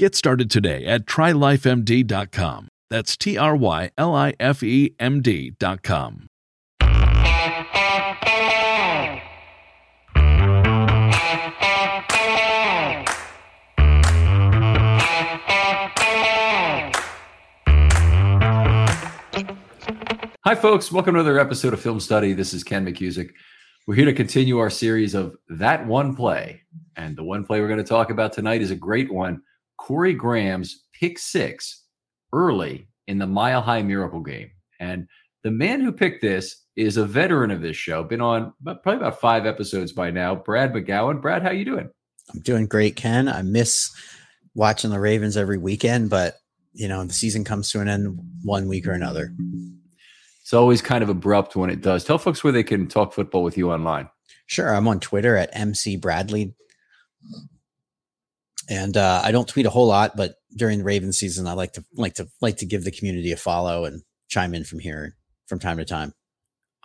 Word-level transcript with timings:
Get 0.00 0.14
started 0.14 0.50
today 0.50 0.86
at 0.86 1.04
trylifemd.com. 1.04 2.68
That's 2.88 3.18
T 3.18 3.36
R 3.36 3.54
Y 3.54 3.90
L 3.98 4.14
I 4.14 4.32
F 4.40 4.62
E 4.62 4.94
M 4.98 5.20
D.com. 5.20 6.26
Hi, 20.46 20.54
folks. 20.54 20.90
Welcome 20.90 21.12
to 21.12 21.20
another 21.20 21.38
episode 21.38 21.74
of 21.74 21.80
Film 21.82 22.00
Study. 22.00 22.32
This 22.32 22.54
is 22.54 22.64
Ken 22.64 22.86
McKusick. 22.86 23.32
We're 23.86 23.96
here 23.96 24.06
to 24.06 24.14
continue 24.14 24.56
our 24.60 24.70
series 24.70 25.14
of 25.14 25.36
That 25.50 25.86
One 25.86 26.16
Play. 26.16 26.62
And 26.96 27.18
the 27.18 27.22
one 27.22 27.44
play 27.44 27.60
we're 27.60 27.68
going 27.68 27.76
to 27.76 27.84
talk 27.84 28.08
about 28.08 28.32
tonight 28.32 28.62
is 28.62 28.70
a 28.70 28.76
great 28.76 29.12
one 29.12 29.42
Corey 29.80 30.12
Graham's 30.12 30.84
pick 30.92 31.18
six 31.18 31.84
early 32.32 32.86
in 33.08 33.18
the 33.18 33.26
Mile 33.26 33.62
High 33.62 33.82
Miracle 33.82 34.20
game. 34.20 34.50
And 34.78 35.08
the 35.42 35.50
man 35.50 35.80
who 35.80 35.90
picked 35.90 36.20
this 36.20 36.64
is 36.76 36.96
a 36.96 37.06
veteran 37.06 37.50
of 37.50 37.62
this 37.62 37.76
show, 37.76 38.04
been 38.04 38.20
on 38.20 38.52
probably 38.62 38.96
about 38.96 39.20
five 39.20 39.46
episodes 39.46 39.92
by 39.92 40.10
now. 40.10 40.34
Brad 40.34 40.72
McGowan. 40.72 41.20
Brad, 41.20 41.42
how 41.42 41.50
you 41.50 41.64
doing? 41.64 41.88
I'm 42.32 42.40
doing 42.40 42.66
great, 42.66 42.94
Ken. 42.94 43.26
I 43.26 43.42
miss 43.42 43.90
watching 44.54 44.90
the 44.90 45.00
Ravens 45.00 45.36
every 45.36 45.58
weekend, 45.58 46.10
but 46.10 46.34
you 46.72 46.86
know, 46.86 47.02
the 47.04 47.12
season 47.12 47.42
comes 47.42 47.70
to 47.70 47.80
an 47.80 47.88
end 47.88 48.18
one 48.44 48.68
week 48.68 48.86
or 48.86 48.92
another. 48.92 49.34
It's 50.42 50.52
always 50.52 50.82
kind 50.82 51.02
of 51.02 51.08
abrupt 51.08 51.56
when 51.56 51.70
it 51.70 51.80
does. 51.80 52.04
Tell 52.04 52.18
folks 52.18 52.44
where 52.44 52.52
they 52.52 52.62
can 52.62 52.86
talk 52.86 53.12
football 53.12 53.42
with 53.42 53.56
you 53.56 53.72
online. 53.72 54.08
Sure. 54.46 54.74
I'm 54.74 54.86
on 54.88 55.00
Twitter 55.00 55.36
at 55.36 55.50
MC 55.52 55.96
Bradley. 55.96 56.54
And 58.70 58.96
uh, 58.96 59.20
I 59.24 59.32
don't 59.32 59.48
tweet 59.48 59.66
a 59.66 59.70
whole 59.70 59.88
lot, 59.88 60.16
but 60.16 60.36
during 60.56 60.78
the 60.78 60.84
Raven 60.84 61.12
season, 61.12 61.48
I 61.48 61.54
like 61.54 61.72
to 61.72 61.84
like 61.94 62.14
to 62.14 62.28
like 62.40 62.58
to 62.58 62.66
give 62.66 62.84
the 62.84 62.92
community 62.92 63.32
a 63.32 63.36
follow 63.36 63.84
and 63.84 64.02
chime 64.28 64.54
in 64.54 64.64
from 64.64 64.78
here 64.78 65.16
from 65.48 65.58
time 65.58 65.78
to 65.78 65.84
time. 65.84 66.12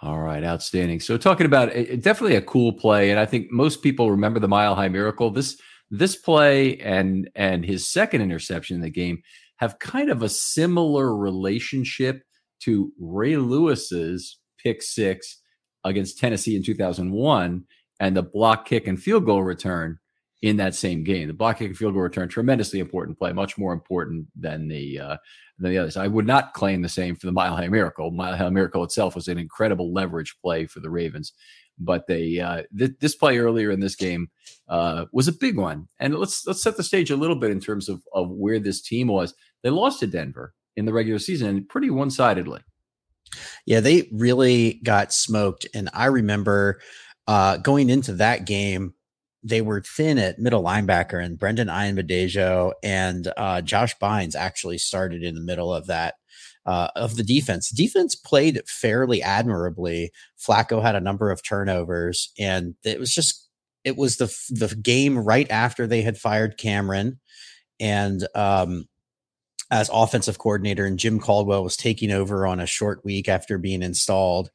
All 0.02 0.20
right, 0.20 0.44
outstanding. 0.44 1.00
So 1.00 1.16
talking 1.18 1.46
about 1.46 1.70
it, 1.70 2.02
definitely 2.02 2.36
a 2.36 2.42
cool 2.42 2.74
play, 2.74 3.12
and 3.12 3.20
I 3.20 3.28
think 3.28 3.52
most 3.52 3.84
people 3.84 4.10
remember 4.10 4.40
the 4.40 4.48
Mile 4.48 4.74
High 4.74 4.90
Miracle. 4.90 5.30
This 5.30 5.62
this 5.92 6.16
play 6.16 6.78
and 6.80 7.30
and 7.36 7.64
his 7.64 7.88
second 7.88 8.22
interception 8.22 8.76
in 8.76 8.82
the 8.82 8.90
game 8.90 9.22
have 9.58 9.80
kind 9.80 10.10
of 10.10 10.24
a 10.24 10.30
similar 10.30 11.16
relationship 11.16 12.24
to 12.62 12.92
Ray 13.00 13.38
Lewis's 13.38 14.40
pick 14.62 14.82
six 14.82 15.40
against 15.84 16.18
Tennessee 16.18 16.56
in 16.56 16.64
2001 16.64 17.64
and 18.00 18.18
the 18.18 18.24
block 18.24 18.66
kick 18.66 18.88
and 18.88 19.00
field 19.00 19.26
goal 19.26 19.44
return 19.44 20.00
in 20.46 20.58
that 20.58 20.76
same 20.76 21.04
game. 21.04 21.28
The 21.28 21.34
block 21.34 21.58
kick 21.58 21.70
and 21.70 21.78
field 21.78 21.96
goal 21.96 22.04
return, 22.04 22.30
tremendously 22.30 22.80
important 22.80 23.18
play, 23.18 23.34
much 23.34 23.58
more 23.58 23.74
important 23.74 24.28
than 24.40 24.68
the 24.68 25.00
uh, 25.00 25.18
than 25.58 25.72
the 25.72 25.80
others. 25.80 25.98
I 25.98 26.06
would 26.06 26.28
not 26.28 26.54
claim 26.54 26.84
the 26.84 26.88
same 26.88 27.16
for 27.16 27.26
the 27.26 27.32
Mile 27.32 27.56
High 27.56 27.68
Miracle. 27.68 28.12
Mile 28.12 28.38
High 28.38 28.50
Miracle 28.50 28.84
itself 28.84 29.16
was 29.16 29.28
an 29.28 29.40
incredible 29.40 29.92
leverage 29.92 30.36
play 30.44 30.68
for 30.68 30.82
the 30.82 30.90
Ravens, 30.92 31.34
but 31.80 32.06
they 32.06 32.40
uh, 32.40 32.62
th- 32.78 32.92
this 33.00 33.16
play 33.16 33.40
earlier 33.40 33.72
in 33.72 33.80
this 33.80 33.96
game 33.96 34.28
uh, 34.70 35.06
was 35.12 35.28
a 35.28 35.34
big 35.34 35.58
one. 35.58 35.88
And 36.00 36.14
let's 36.14 36.46
let's 36.46 36.62
set 36.62 36.78
the 36.78 36.84
stage 36.84 37.10
a 37.10 37.18
little 37.18 37.38
bit 37.38 37.50
in 37.50 37.60
terms 37.60 37.90
of 37.90 38.04
of 38.14 38.30
where 38.30 38.60
this 38.60 38.84
team 38.84 39.08
was. 39.08 39.34
They 39.64 39.72
lost 39.72 40.00
to 40.02 40.08
Denver 40.08 40.54
in 40.76 40.86
the 40.86 40.94
regular 40.94 41.18
season 41.18 41.66
pretty 41.66 41.90
one 41.90 42.12
sidedly. 42.12 42.62
Yeah, 43.66 43.80
they 43.80 44.08
really 44.12 44.80
got 44.84 45.12
smoked. 45.12 45.66
And 45.74 45.90
I 45.92 46.06
remember 46.06 46.80
uh, 47.28 47.58
going 47.58 47.90
into 47.90 48.14
that 48.14 48.46
game, 48.46 48.94
they 49.46 49.62
were 49.62 49.82
thin 49.82 50.18
at 50.18 50.40
middle 50.40 50.64
linebacker, 50.64 51.24
and 51.24 51.38
Brendon 51.38 51.68
Ayanbadejo 51.68 52.74
and 52.84 53.32
uh, 53.38 53.62
Josh 53.62 53.96
Bynes 54.02 54.36
actually 54.36 54.80
started 54.80 55.24
in 55.24 55.36
the 55.36 55.42
middle 55.42 55.74
of 55.74 55.88
that. 55.88 56.16
Uh, 56.66 56.88
of 56.96 57.16
the 57.16 57.24
defense, 57.24 57.70
defense 57.70 58.16
played 58.16 58.60
fairly 58.68 59.22
admirably. 59.22 60.12
Flacco 60.44 60.82
had 60.82 60.96
a 60.96 61.00
number 61.00 61.30
of 61.30 61.44
turnovers, 61.44 62.34
and 62.40 62.74
it 62.84 63.00
was 63.00 63.14
just 63.14 63.48
it 63.84 63.96
was 63.98 64.18
the 64.18 64.36
the 64.50 64.76
game 64.76 65.16
right 65.16 65.50
after 65.52 65.86
they 65.86 66.02
had 66.02 66.18
fired 66.18 66.58
Cameron, 66.58 67.20
and 67.80 68.28
um, 68.34 68.88
as 69.72 69.90
offensive 69.94 70.40
coordinator, 70.40 70.86
and 70.86 70.98
Jim 70.98 71.20
Caldwell 71.20 71.64
was 71.64 71.78
taking 71.78 72.12
over 72.12 72.48
on 72.48 72.60
a 72.60 72.66
short 72.66 73.06
week 73.06 73.30
after 73.30 73.58
being 73.60 73.84
installed. 73.84 74.50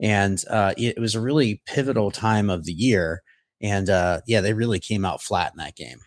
And 0.00 0.42
uh, 0.50 0.74
it 0.76 0.98
was 0.98 1.14
a 1.14 1.20
really 1.20 1.62
pivotal 1.66 2.10
time 2.10 2.50
of 2.50 2.64
the 2.64 2.72
year. 2.72 3.22
And 3.62 3.88
uh, 3.88 4.20
yeah, 4.26 4.40
they 4.40 4.52
really 4.52 4.80
came 4.80 5.04
out 5.04 5.22
flat 5.22 5.52
in 5.52 5.58
that 5.58 5.76
game. 5.76 5.98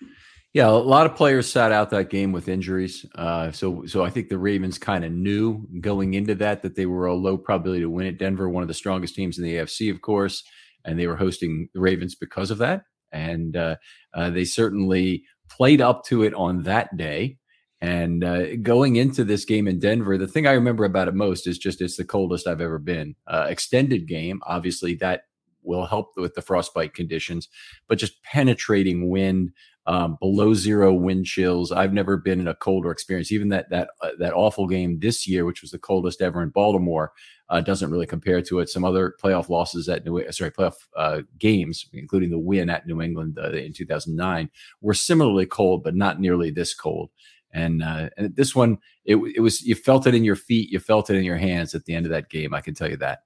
Yeah, 0.55 0.69
a 0.69 0.71
lot 0.71 1.05
of 1.05 1.15
players 1.15 1.51
sat 1.51 1.73
out 1.73 1.89
that 1.89 2.09
game 2.09 2.31
with 2.31 2.47
injuries. 2.47 3.05
Uh, 3.15 3.51
so, 3.51 3.85
so 3.85 4.05
I 4.05 4.09
think 4.09 4.29
the 4.29 4.37
Ravens 4.37 4.77
kind 4.77 5.03
of 5.03 5.11
knew 5.11 5.67
going 5.81 6.13
into 6.13 6.33
that 6.35 6.61
that 6.61 6.75
they 6.75 6.85
were 6.85 7.07
a 7.07 7.13
low 7.13 7.37
probability 7.37 7.81
to 7.81 7.89
win 7.89 8.07
at 8.07 8.17
Denver, 8.17 8.47
one 8.47 8.61
of 8.61 8.69
the 8.69 8.73
strongest 8.73 9.15
teams 9.15 9.37
in 9.37 9.43
the 9.43 9.55
AFC, 9.55 9.91
of 9.91 10.01
course, 10.01 10.43
and 10.85 10.97
they 10.97 11.07
were 11.07 11.17
hosting 11.17 11.67
the 11.73 11.81
Ravens 11.81 12.15
because 12.15 12.51
of 12.51 12.57
that. 12.59 12.83
And 13.11 13.57
uh, 13.57 13.75
uh, 14.13 14.29
they 14.29 14.45
certainly 14.45 15.25
played 15.49 15.81
up 15.81 16.05
to 16.05 16.23
it 16.23 16.33
on 16.33 16.63
that 16.63 16.95
day. 16.95 17.37
And 17.81 18.23
uh, 18.23 18.55
going 18.55 18.95
into 18.95 19.25
this 19.25 19.43
game 19.43 19.67
in 19.67 19.79
Denver, 19.79 20.17
the 20.17 20.25
thing 20.25 20.47
I 20.47 20.53
remember 20.53 20.85
about 20.85 21.09
it 21.09 21.15
most 21.15 21.47
is 21.47 21.57
just 21.57 21.81
it's 21.81 21.97
the 21.97 22.05
coldest 22.05 22.47
I've 22.47 22.61
ever 22.61 22.79
been. 22.79 23.15
Uh, 23.27 23.47
extended 23.49 24.07
game, 24.07 24.39
obviously, 24.45 24.95
that 24.95 25.23
will 25.65 25.85
help 25.85 26.13
with 26.15 26.35
the 26.35 26.41
frostbite 26.41 26.93
conditions, 26.93 27.49
but 27.87 27.97
just 27.97 28.21
penetrating 28.23 29.09
wind, 29.09 29.51
um, 29.87 30.17
below 30.19 30.53
zero 30.53 30.93
wind 30.93 31.25
chills. 31.25 31.71
I've 31.71 31.93
never 31.93 32.17
been 32.17 32.39
in 32.39 32.47
a 32.47 32.55
colder 32.55 32.91
experience. 32.91 33.31
Even 33.31 33.49
that 33.49 33.69
that 33.69 33.89
uh, 34.01 34.11
that 34.19 34.33
awful 34.33 34.67
game 34.67 34.99
this 34.99 35.27
year, 35.27 35.45
which 35.45 35.61
was 35.61 35.71
the 35.71 35.79
coldest 35.79 36.21
ever 36.21 36.41
in 36.41 36.49
Baltimore, 36.49 37.11
uh, 37.49 37.61
doesn't 37.61 37.91
really 37.91 38.07
compare 38.07 38.41
to 38.41 38.59
it. 38.59 38.69
Some 38.69 38.83
other 38.83 39.13
playoff 39.23 39.49
losses 39.49 39.87
at 39.87 40.05
New 40.05 40.23
sorry 40.31 40.51
playoff 40.51 40.75
uh, 40.97 41.21
games, 41.37 41.87
including 41.93 42.31
the 42.31 42.39
win 42.39 42.69
at 42.69 42.87
New 42.87 43.01
England 43.01 43.37
uh, 43.39 43.51
in 43.51 43.73
2009, 43.73 44.49
were 44.81 44.93
similarly 44.93 45.45
cold, 45.45 45.83
but 45.83 45.95
not 45.95 46.19
nearly 46.19 46.49
this 46.49 46.73
cold. 46.73 47.11
And, 47.51 47.81
uh, 47.81 48.09
and 48.17 48.35
this 48.35 48.53
one, 48.53 48.79
it, 49.05 49.15
it 49.33 49.39
was 49.39 49.61
you 49.61 49.75
felt 49.75 50.05
it 50.07 50.13
in 50.13 50.25
your 50.25 50.35
feet, 50.35 50.71
you 50.71 50.79
felt 50.79 51.09
it 51.09 51.15
in 51.15 51.23
your 51.23 51.37
hands 51.37 51.73
at 51.73 51.85
the 51.85 51.93
end 51.93 52.05
of 52.05 52.09
that 52.09 52.29
game. 52.29 52.53
I 52.53 52.59
can 52.59 52.73
tell 52.73 52.89
you 52.89 52.97
that. 52.97 53.19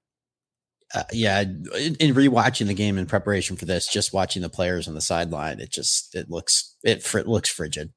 Uh, 0.94 1.03
yeah, 1.12 1.41
in, 1.41 1.95
in, 2.00 2.15
rewatching 2.15 2.65
the 2.65 2.74
game 2.74 2.97
in 2.97 3.06
preparation 3.06 3.56
for 3.56 3.65
this, 3.65 3.88
just 3.88 4.12
watching 4.12 4.41
the 4.41 4.50
players 4.50 4.88
on 4.88 4.95
the 4.95 5.01
sideline, 5.01 5.59
it 5.59 5.71
just 5.71 6.15
it 6.15 6.30
looks 6.30 6.75
it, 6.83 7.06
it 7.13 7.27
looks 7.27 7.47
frigid. 7.47 7.94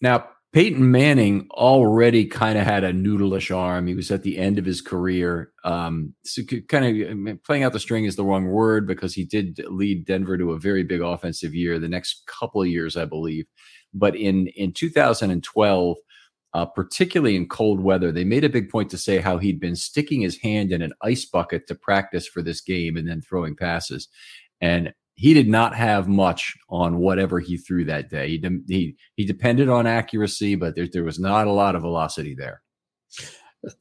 Now, 0.00 0.28
Peyton 0.52 0.90
Manning 0.90 1.46
already 1.50 2.24
kind 2.24 2.58
of 2.58 2.64
had 2.64 2.82
a 2.82 2.92
noodleish 2.92 3.54
arm. 3.54 3.86
He 3.86 3.94
was 3.94 4.10
at 4.10 4.22
the 4.22 4.38
end 4.38 4.58
of 4.58 4.64
his 4.64 4.80
career. 4.80 5.52
Um, 5.64 6.14
so 6.24 6.42
kind 6.68 7.02
of 7.02 7.42
playing 7.44 7.64
out 7.64 7.74
the 7.74 7.80
string 7.80 8.06
is 8.06 8.16
the 8.16 8.24
wrong 8.24 8.46
word 8.46 8.86
because 8.86 9.14
he 9.14 9.24
did 9.26 9.60
lead 9.68 10.06
Denver 10.06 10.38
to 10.38 10.52
a 10.52 10.58
very 10.58 10.82
big 10.82 11.02
offensive 11.02 11.54
year 11.54 11.78
the 11.78 11.88
next 11.88 12.22
couple 12.26 12.62
of 12.62 12.68
years, 12.68 12.96
I 12.96 13.04
believe. 13.04 13.44
But 13.92 14.16
in 14.16 14.46
in 14.48 14.72
2012, 14.72 15.96
uh, 16.54 16.66
particularly 16.66 17.36
in 17.36 17.48
cold 17.48 17.80
weather, 17.80 18.10
they 18.10 18.24
made 18.24 18.44
a 18.44 18.48
big 18.48 18.70
point 18.70 18.90
to 18.90 18.98
say 18.98 19.18
how 19.18 19.38
he'd 19.38 19.60
been 19.60 19.76
sticking 19.76 20.20
his 20.20 20.38
hand 20.38 20.72
in 20.72 20.82
an 20.82 20.92
ice 21.02 21.24
bucket 21.24 21.66
to 21.66 21.74
practice 21.74 22.26
for 22.26 22.42
this 22.42 22.60
game 22.60 22.96
and 22.96 23.08
then 23.08 23.20
throwing 23.20 23.54
passes. 23.54 24.08
And 24.60 24.92
he 25.14 25.34
did 25.34 25.48
not 25.48 25.74
have 25.74 26.08
much 26.08 26.54
on 26.70 26.98
whatever 26.98 27.40
he 27.40 27.56
threw 27.56 27.84
that 27.84 28.08
day. 28.08 28.28
He 28.28 28.38
de- 28.38 28.60
he, 28.68 28.96
he 29.16 29.24
depended 29.26 29.68
on 29.68 29.86
accuracy, 29.86 30.54
but 30.54 30.76
there, 30.76 30.86
there 30.90 31.04
was 31.04 31.18
not 31.18 31.46
a 31.46 31.52
lot 31.52 31.74
of 31.74 31.82
velocity 31.82 32.34
there. 32.34 32.62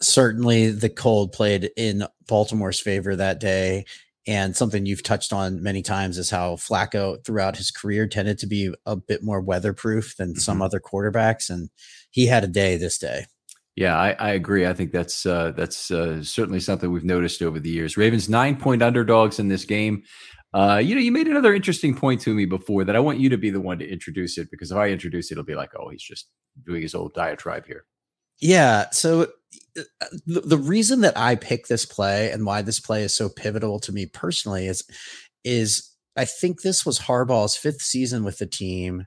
Certainly, 0.01 0.71
the 0.71 0.89
cold 0.89 1.31
played 1.31 1.69
in 1.77 2.07
Baltimore's 2.27 2.79
favor 2.79 3.15
that 3.15 3.39
day. 3.39 3.85
And 4.27 4.56
something 4.56 4.85
you've 4.85 5.03
touched 5.03 5.31
on 5.31 5.63
many 5.63 5.81
times 5.81 6.18
is 6.18 6.29
how 6.29 6.57
Flacco 6.57 7.24
throughout 7.25 7.56
his 7.56 7.71
career 7.71 8.07
tended 8.07 8.38
to 8.39 8.47
be 8.47 8.74
a 8.85 8.97
bit 8.97 9.24
more 9.24 9.39
weatherproof 9.39 10.18
than 10.18 10.31
mm-hmm. 10.31 10.39
some 10.39 10.62
other 10.62 10.81
quarterbacks. 10.81 11.50
And 11.50 11.69
he 12.12 12.27
had 12.27 12.44
a 12.44 12.47
day 12.47 12.75
this 12.75 12.97
day. 12.97 13.25
Yeah, 13.77 13.95
I, 13.95 14.15
I 14.19 14.29
agree. 14.31 14.65
I 14.65 14.74
think 14.74 14.91
that's 14.91 15.25
uh, 15.25 15.51
that's 15.51 15.91
uh, 15.91 16.24
certainly 16.24 16.59
something 16.59 16.91
we've 16.91 17.03
noticed 17.03 17.44
over 17.44 17.59
the 17.59 17.69
years. 17.69 17.95
Ravens 17.95 18.27
nine 18.27 18.57
point 18.57 18.81
underdogs 18.81 19.38
in 19.39 19.50
this 19.50 19.65
game. 19.65 20.03
Uh, 20.53 20.81
you 20.83 20.95
know, 20.95 21.01
you 21.01 21.12
made 21.12 21.27
another 21.27 21.53
interesting 21.53 21.95
point 21.95 22.19
to 22.21 22.33
me 22.33 22.45
before 22.45 22.83
that 22.83 22.95
I 22.95 23.00
want 23.00 23.19
you 23.19 23.29
to 23.29 23.38
be 23.38 23.51
the 23.51 23.62
one 23.62 23.77
to 23.77 23.88
introduce 23.88 24.39
it 24.39 24.50
because 24.50 24.71
if 24.71 24.77
I 24.77 24.89
introduce 24.89 25.29
it, 25.29 25.33
it'll 25.33 25.44
be 25.44 25.53
like, 25.53 25.69
oh, 25.79 25.89
he's 25.89 26.01
just 26.01 26.27
doing 26.65 26.81
his 26.81 26.95
old 26.95 27.13
diatribe 27.13 27.68
here. 27.68 27.85
Yeah. 28.39 28.89
So 28.91 29.27
the, 30.25 30.57
reason 30.57 31.01
that 31.01 31.17
I 31.17 31.35
pick 31.35 31.67
this 31.67 31.85
play 31.85 32.31
and 32.31 32.45
why 32.45 32.61
this 32.61 32.79
play 32.79 33.03
is 33.03 33.15
so 33.15 33.29
pivotal 33.29 33.79
to 33.81 33.91
me 33.91 34.05
personally 34.05 34.67
is 34.67 34.83
is 35.44 35.94
I 36.15 36.25
think 36.25 36.61
this 36.61 36.85
was 36.85 36.99
Harbaugh's 36.99 37.55
fifth 37.55 37.81
season 37.81 38.23
with 38.23 38.39
the 38.39 38.47
team, 38.47 39.05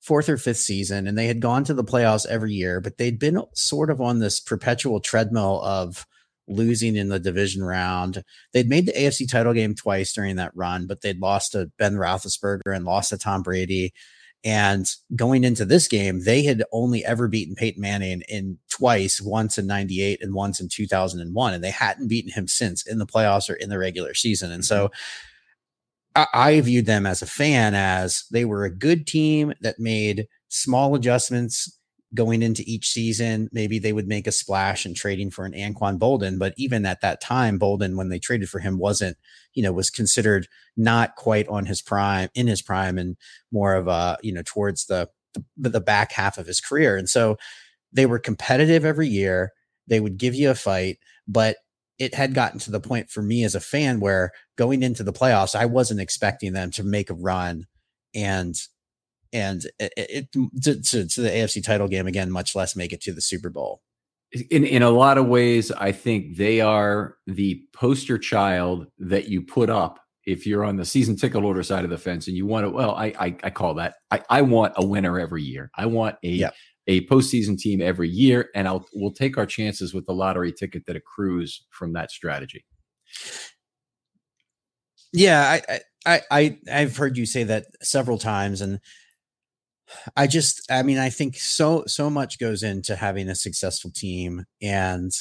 fourth 0.00 0.28
or 0.28 0.38
fifth 0.38 0.58
season, 0.58 1.06
and 1.06 1.16
they 1.16 1.26
had 1.26 1.40
gone 1.40 1.64
to 1.64 1.74
the 1.74 1.84
playoffs 1.84 2.26
every 2.26 2.52
year, 2.52 2.80
but 2.80 2.96
they'd 2.96 3.18
been 3.18 3.42
sort 3.54 3.90
of 3.90 4.00
on 4.00 4.18
this 4.18 4.40
perpetual 4.40 5.00
treadmill 5.00 5.62
of 5.62 6.06
losing 6.48 6.96
in 6.96 7.08
the 7.08 7.18
division 7.18 7.62
round. 7.62 8.22
They'd 8.52 8.68
made 8.68 8.86
the 8.86 8.92
AFC 8.92 9.30
title 9.30 9.52
game 9.52 9.74
twice 9.74 10.12
during 10.12 10.36
that 10.36 10.52
run, 10.54 10.86
but 10.86 11.02
they'd 11.02 11.20
lost 11.20 11.52
to 11.52 11.70
Ben 11.78 11.94
Roethlisberger 11.94 12.74
and 12.74 12.84
lost 12.84 13.10
to 13.10 13.18
Tom 13.18 13.42
Brady. 13.42 13.92
And 14.46 14.88
going 15.16 15.42
into 15.42 15.64
this 15.64 15.88
game, 15.88 16.22
they 16.22 16.44
had 16.44 16.62
only 16.70 17.04
ever 17.04 17.26
beaten 17.26 17.56
Peyton 17.56 17.82
Manning 17.82 18.22
in 18.28 18.58
twice, 18.70 19.20
once 19.20 19.58
in 19.58 19.66
98 19.66 20.22
and 20.22 20.34
once 20.34 20.60
in 20.60 20.68
2001. 20.68 21.52
And 21.52 21.64
they 21.64 21.70
hadn't 21.70 22.06
beaten 22.06 22.30
him 22.30 22.46
since 22.46 22.86
in 22.86 22.98
the 22.98 23.06
playoffs 23.06 23.50
or 23.50 23.54
in 23.54 23.70
the 23.70 23.78
regular 23.78 24.14
season. 24.14 24.52
And 24.52 24.64
so. 24.64 24.90
I, 26.14 26.26
I 26.32 26.60
viewed 26.62 26.86
them 26.86 27.04
as 27.04 27.20
a 27.20 27.26
fan 27.26 27.74
as 27.74 28.24
they 28.30 28.46
were 28.46 28.64
a 28.64 28.74
good 28.74 29.06
team 29.06 29.52
that 29.60 29.78
made 29.78 30.28
small 30.48 30.94
adjustments 30.94 31.78
going 32.16 32.42
into 32.42 32.64
each 32.66 32.90
season, 32.90 33.48
maybe 33.52 33.78
they 33.78 33.92
would 33.92 34.08
make 34.08 34.26
a 34.26 34.32
splash 34.32 34.84
and 34.84 34.96
trading 34.96 35.30
for 35.30 35.44
an 35.44 35.52
Anquan 35.52 35.98
Boldin. 35.98 36.38
But 36.38 36.54
even 36.56 36.84
at 36.84 37.00
that 37.02 37.20
time, 37.20 37.60
Boldin, 37.60 37.96
when 37.96 38.08
they 38.08 38.18
traded 38.18 38.48
for 38.48 38.58
him, 38.58 38.78
wasn't, 38.78 39.16
you 39.54 39.62
know, 39.62 39.72
was 39.72 39.90
considered 39.90 40.48
not 40.76 41.14
quite 41.14 41.46
on 41.46 41.66
his 41.66 41.80
prime, 41.80 42.28
in 42.34 42.48
his 42.48 42.62
prime, 42.62 42.98
and 42.98 43.16
more 43.52 43.74
of 43.74 43.86
a, 43.86 44.18
you 44.22 44.32
know, 44.32 44.42
towards 44.44 44.86
the 44.86 45.08
the, 45.56 45.68
the 45.68 45.80
back 45.80 46.12
half 46.12 46.38
of 46.38 46.46
his 46.46 46.60
career. 46.60 46.96
And 46.96 47.08
so 47.08 47.36
they 47.92 48.06
were 48.06 48.18
competitive 48.18 48.84
every 48.84 49.08
year. 49.08 49.52
They 49.86 50.00
would 50.00 50.18
give 50.18 50.34
you 50.34 50.50
a 50.50 50.54
fight, 50.54 50.98
but 51.28 51.56
it 51.98 52.14
had 52.14 52.34
gotten 52.34 52.58
to 52.60 52.70
the 52.70 52.80
point 52.80 53.10
for 53.10 53.22
me 53.22 53.44
as 53.44 53.54
a 53.54 53.60
fan 53.60 54.00
where 54.00 54.32
going 54.56 54.82
into 54.82 55.02
the 55.02 55.12
playoffs, 55.12 55.54
I 55.54 55.66
wasn't 55.66 56.00
expecting 56.00 56.52
them 56.52 56.70
to 56.72 56.82
make 56.82 57.10
a 57.10 57.14
run 57.14 57.66
and 58.14 58.54
and 59.36 59.64
it, 59.78 59.92
it 59.96 60.32
to, 60.32 60.50
to, 60.82 61.06
to 61.06 61.20
the 61.20 61.28
AFC 61.28 61.62
title 61.62 61.88
game 61.88 62.06
again, 62.06 62.30
much 62.30 62.54
less 62.54 62.74
make 62.74 62.92
it 62.92 63.02
to 63.02 63.12
the 63.12 63.20
Super 63.20 63.50
Bowl. 63.50 63.82
In 64.50 64.64
in 64.64 64.82
a 64.82 64.90
lot 64.90 65.18
of 65.18 65.26
ways, 65.26 65.70
I 65.70 65.92
think 65.92 66.36
they 66.36 66.60
are 66.60 67.16
the 67.26 67.62
poster 67.72 68.18
child 68.18 68.86
that 68.98 69.28
you 69.28 69.42
put 69.42 69.70
up 69.70 70.00
if 70.24 70.46
you're 70.46 70.64
on 70.64 70.76
the 70.76 70.84
season 70.84 71.16
ticket 71.16 71.42
holder 71.42 71.62
side 71.62 71.84
of 71.84 71.90
the 71.90 71.98
fence 71.98 72.26
and 72.26 72.36
you 72.36 72.44
want 72.44 72.66
to. 72.66 72.70
Well, 72.70 72.94
I 72.96 73.14
I, 73.18 73.36
I 73.44 73.50
call 73.50 73.74
that 73.74 73.94
I, 74.10 74.22
I 74.28 74.42
want 74.42 74.72
a 74.76 74.84
winner 74.84 75.18
every 75.18 75.42
year. 75.42 75.70
I 75.76 75.86
want 75.86 76.16
a 76.24 76.28
yep. 76.28 76.54
a 76.88 77.06
postseason 77.06 77.56
team 77.56 77.80
every 77.80 78.08
year, 78.08 78.50
and 78.54 78.66
I'll 78.66 78.84
we'll 78.94 79.12
take 79.12 79.38
our 79.38 79.46
chances 79.46 79.94
with 79.94 80.06
the 80.06 80.12
lottery 80.12 80.52
ticket 80.52 80.86
that 80.86 80.96
accrues 80.96 81.64
from 81.70 81.92
that 81.92 82.10
strategy. 82.10 82.64
Yeah, 85.12 85.60
I 85.68 85.80
I 86.04 86.20
I 86.30 86.58
I've 86.70 86.96
heard 86.96 87.16
you 87.16 87.26
say 87.26 87.44
that 87.44 87.66
several 87.82 88.18
times, 88.18 88.60
and 88.60 88.80
I 90.16 90.26
just, 90.26 90.70
I 90.70 90.82
mean, 90.82 90.98
I 90.98 91.10
think 91.10 91.36
so, 91.36 91.84
so 91.86 92.10
much 92.10 92.38
goes 92.38 92.62
into 92.62 92.96
having 92.96 93.28
a 93.28 93.34
successful 93.34 93.90
team. 93.94 94.44
And 94.60 95.12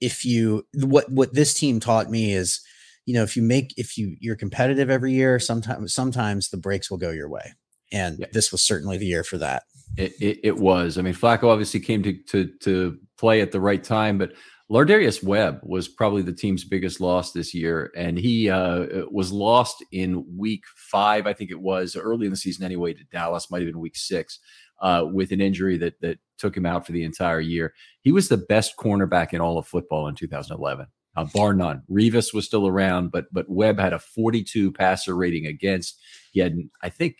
if 0.00 0.24
you, 0.24 0.66
what, 0.74 1.10
what 1.10 1.34
this 1.34 1.54
team 1.54 1.80
taught 1.80 2.10
me 2.10 2.32
is, 2.32 2.60
you 3.06 3.14
know, 3.14 3.22
if 3.22 3.36
you 3.36 3.42
make, 3.42 3.74
if 3.76 3.98
you, 3.98 4.16
you're 4.20 4.36
competitive 4.36 4.90
every 4.90 5.12
year, 5.12 5.38
sometimes, 5.38 5.92
sometimes 5.92 6.50
the 6.50 6.56
breaks 6.56 6.90
will 6.90 6.98
go 6.98 7.10
your 7.10 7.28
way. 7.28 7.54
And 7.92 8.20
yeah. 8.20 8.26
this 8.32 8.52
was 8.52 8.62
certainly 8.62 8.98
the 8.98 9.06
year 9.06 9.24
for 9.24 9.38
that. 9.38 9.64
It, 9.96 10.12
it, 10.20 10.40
it 10.44 10.56
was. 10.56 10.96
I 10.96 11.02
mean, 11.02 11.12
Flacco 11.14 11.44
obviously 11.44 11.80
came 11.80 12.02
to, 12.04 12.14
to, 12.28 12.50
to 12.60 12.98
play 13.18 13.40
at 13.40 13.52
the 13.52 13.60
right 13.60 13.82
time, 13.82 14.16
but 14.18 14.32
Lardarius 14.70 15.22
Webb 15.22 15.60
was 15.62 15.88
probably 15.88 16.22
the 16.22 16.32
team's 16.32 16.64
biggest 16.64 17.00
loss 17.00 17.32
this 17.32 17.52
year, 17.52 17.90
and 17.96 18.18
he 18.18 18.48
uh, 18.48 19.04
was 19.10 19.32
lost 19.32 19.84
in 19.92 20.24
week 20.36 20.64
five, 20.76 21.26
I 21.26 21.32
think 21.32 21.50
it 21.50 21.60
was 21.60 21.96
early 21.96 22.26
in 22.26 22.30
the 22.30 22.36
season 22.36 22.64
anyway, 22.64 22.94
to 22.94 23.04
Dallas, 23.04 23.50
might 23.50 23.62
have 23.62 23.68
been 23.68 23.80
week 23.80 23.96
six, 23.96 24.38
uh, 24.80 25.04
with 25.12 25.32
an 25.32 25.40
injury 25.40 25.76
that 25.78 26.00
that 26.00 26.18
took 26.38 26.56
him 26.56 26.66
out 26.66 26.86
for 26.86 26.92
the 26.92 27.04
entire 27.04 27.40
year. 27.40 27.74
He 28.00 28.12
was 28.12 28.28
the 28.28 28.36
best 28.36 28.76
cornerback 28.78 29.32
in 29.32 29.40
all 29.40 29.58
of 29.58 29.66
football 29.66 30.08
in 30.08 30.14
2011, 30.14 30.86
uh, 31.16 31.24
bar 31.34 31.54
none. 31.54 31.82
Revis 31.90 32.32
was 32.32 32.46
still 32.46 32.66
around, 32.66 33.10
but 33.12 33.26
but 33.32 33.50
Webb 33.50 33.78
had 33.78 33.92
a 33.92 33.98
42 33.98 34.72
passer 34.72 35.14
rating 35.14 35.46
against. 35.46 36.00
He 36.32 36.40
had, 36.40 36.56
I 36.82 36.88
think, 36.88 37.16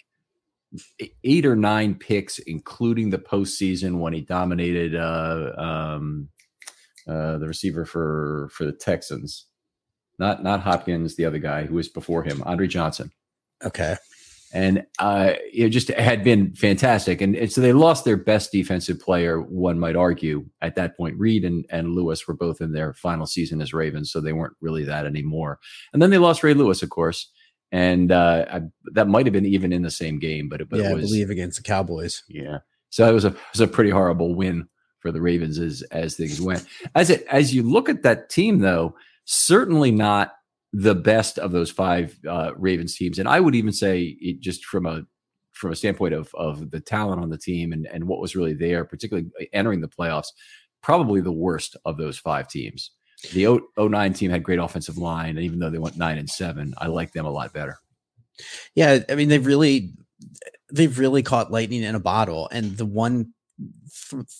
eight 1.24 1.44
or 1.44 1.56
nine 1.56 1.96
picks, 1.96 2.38
including 2.38 3.10
the 3.10 3.18
postseason 3.18 3.98
when 3.98 4.12
he 4.12 4.22
dominated. 4.22 4.94
Uh, 4.94 5.52
um, 5.58 6.28
uh, 7.08 7.38
the 7.38 7.46
receiver 7.46 7.84
for 7.84 8.48
for 8.52 8.64
the 8.64 8.72
Texans. 8.72 9.46
Not 10.18 10.42
not 10.42 10.60
Hopkins, 10.60 11.16
the 11.16 11.24
other 11.24 11.38
guy 11.38 11.66
who 11.66 11.74
was 11.74 11.88
before 11.88 12.22
him, 12.22 12.42
Andre 12.44 12.66
Johnson. 12.66 13.12
Okay. 13.64 13.96
And 14.54 14.84
uh, 14.98 15.32
it 15.50 15.70
just 15.70 15.88
had 15.88 16.22
been 16.22 16.54
fantastic. 16.54 17.22
And, 17.22 17.34
and, 17.34 17.50
so 17.50 17.62
they 17.62 17.72
lost 17.72 18.04
their 18.04 18.18
best 18.18 18.52
defensive 18.52 19.00
player, 19.00 19.40
one 19.40 19.78
might 19.78 19.96
argue, 19.96 20.44
at 20.60 20.74
that 20.74 20.94
point. 20.94 21.18
Reed 21.18 21.46
and, 21.46 21.64
and 21.70 21.94
Lewis 21.94 22.28
were 22.28 22.34
both 22.34 22.60
in 22.60 22.72
their 22.72 22.92
final 22.92 23.24
season 23.24 23.62
as 23.62 23.72
Ravens, 23.72 24.12
so 24.12 24.20
they 24.20 24.34
weren't 24.34 24.56
really 24.60 24.84
that 24.84 25.06
anymore. 25.06 25.58
And 25.94 26.02
then 26.02 26.10
they 26.10 26.18
lost 26.18 26.42
Ray 26.42 26.52
Lewis, 26.52 26.82
of 26.82 26.90
course. 26.90 27.30
And 27.70 28.12
uh, 28.12 28.44
I, 28.52 28.60
that 28.92 29.08
might 29.08 29.24
have 29.24 29.32
been 29.32 29.46
even 29.46 29.72
in 29.72 29.80
the 29.80 29.90
same 29.90 30.18
game, 30.18 30.50
but, 30.50 30.60
it, 30.60 30.68
but 30.68 30.80
yeah, 30.80 30.90
it 30.90 30.96
was, 30.96 31.04
I 31.04 31.06
believe 31.06 31.30
against 31.30 31.56
the 31.56 31.62
Cowboys. 31.62 32.22
Yeah. 32.28 32.58
So 32.90 33.08
it 33.08 33.14
was 33.14 33.24
a 33.24 33.28
it 33.28 33.38
was 33.54 33.60
a 33.60 33.66
pretty 33.66 33.88
horrible 33.88 34.34
win 34.34 34.68
for 35.02 35.12
the 35.12 35.20
Ravens 35.20 35.58
as 35.58 35.82
as 35.90 36.16
things 36.16 36.40
went. 36.40 36.64
As 36.94 37.10
it 37.10 37.26
as 37.30 37.54
you 37.54 37.62
look 37.62 37.88
at 37.88 38.02
that 38.02 38.30
team, 38.30 38.60
though, 38.60 38.94
certainly 39.24 39.90
not 39.90 40.32
the 40.72 40.94
best 40.94 41.38
of 41.38 41.52
those 41.52 41.70
five 41.70 42.18
uh, 42.26 42.52
Ravens 42.56 42.96
teams, 42.96 43.18
and 43.18 43.28
I 43.28 43.40
would 43.40 43.54
even 43.54 43.72
say 43.72 44.16
it 44.20 44.40
just 44.40 44.64
from 44.64 44.86
a 44.86 45.02
from 45.52 45.72
a 45.72 45.76
standpoint 45.76 46.14
of 46.14 46.34
of 46.34 46.70
the 46.70 46.80
talent 46.80 47.20
on 47.20 47.28
the 47.28 47.38
team 47.38 47.72
and 47.72 47.86
and 47.86 48.06
what 48.06 48.20
was 48.20 48.36
really 48.36 48.54
there, 48.54 48.84
particularly 48.84 49.28
entering 49.52 49.80
the 49.80 49.88
playoffs, 49.88 50.28
probably 50.82 51.20
the 51.20 51.32
worst 51.32 51.76
of 51.84 51.98
those 51.98 52.18
five 52.18 52.48
teams. 52.48 52.92
The 53.32 53.60
09 53.78 54.14
team 54.14 54.32
had 54.32 54.42
great 54.42 54.58
offensive 54.58 54.98
line, 54.98 55.36
and 55.36 55.44
even 55.44 55.60
though 55.60 55.70
they 55.70 55.78
went 55.78 55.96
nine 55.96 56.18
and 56.18 56.28
seven, 56.28 56.74
I 56.78 56.88
like 56.88 57.12
them 57.12 57.24
a 57.24 57.30
lot 57.30 57.52
better. 57.52 57.78
Yeah, 58.74 59.00
I 59.08 59.14
mean 59.14 59.28
they've 59.28 59.46
really 59.46 59.92
they've 60.72 60.98
really 60.98 61.22
caught 61.22 61.52
lightning 61.52 61.82
in 61.82 61.94
a 61.94 62.00
bottle. 62.00 62.48
And 62.50 62.76
the 62.76 62.86
one 62.86 63.32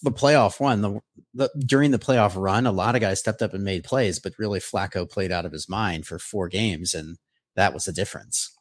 the 0.02 0.12
playoff 0.12 0.61
one, 0.61 0.81
the, 0.83 1.00
the 1.35 1.50
during 1.67 1.91
the 1.91 1.99
playoff 1.99 2.35
run, 2.37 2.67
a 2.67 2.73
lot 2.73 2.95
of 2.95 3.00
guys 3.00 3.21
stepped 3.21 3.43
up 3.43 3.55
and 3.55 3.64
made 3.64 3.85
plays, 3.85 4.19
but 4.19 4.33
really 4.38 4.61
Flacco 4.61 5.09
played 5.09 5.33
out 5.33 5.45
of 5.45 5.52
his 5.52 5.69
mind 5.69 6.07
for 6.07 6.19
four 6.19 6.49
games, 6.49 6.95
and 6.95 7.19
that 7.57 7.75
was 7.75 7.85
the 7.85 7.93
difference. 7.93 8.57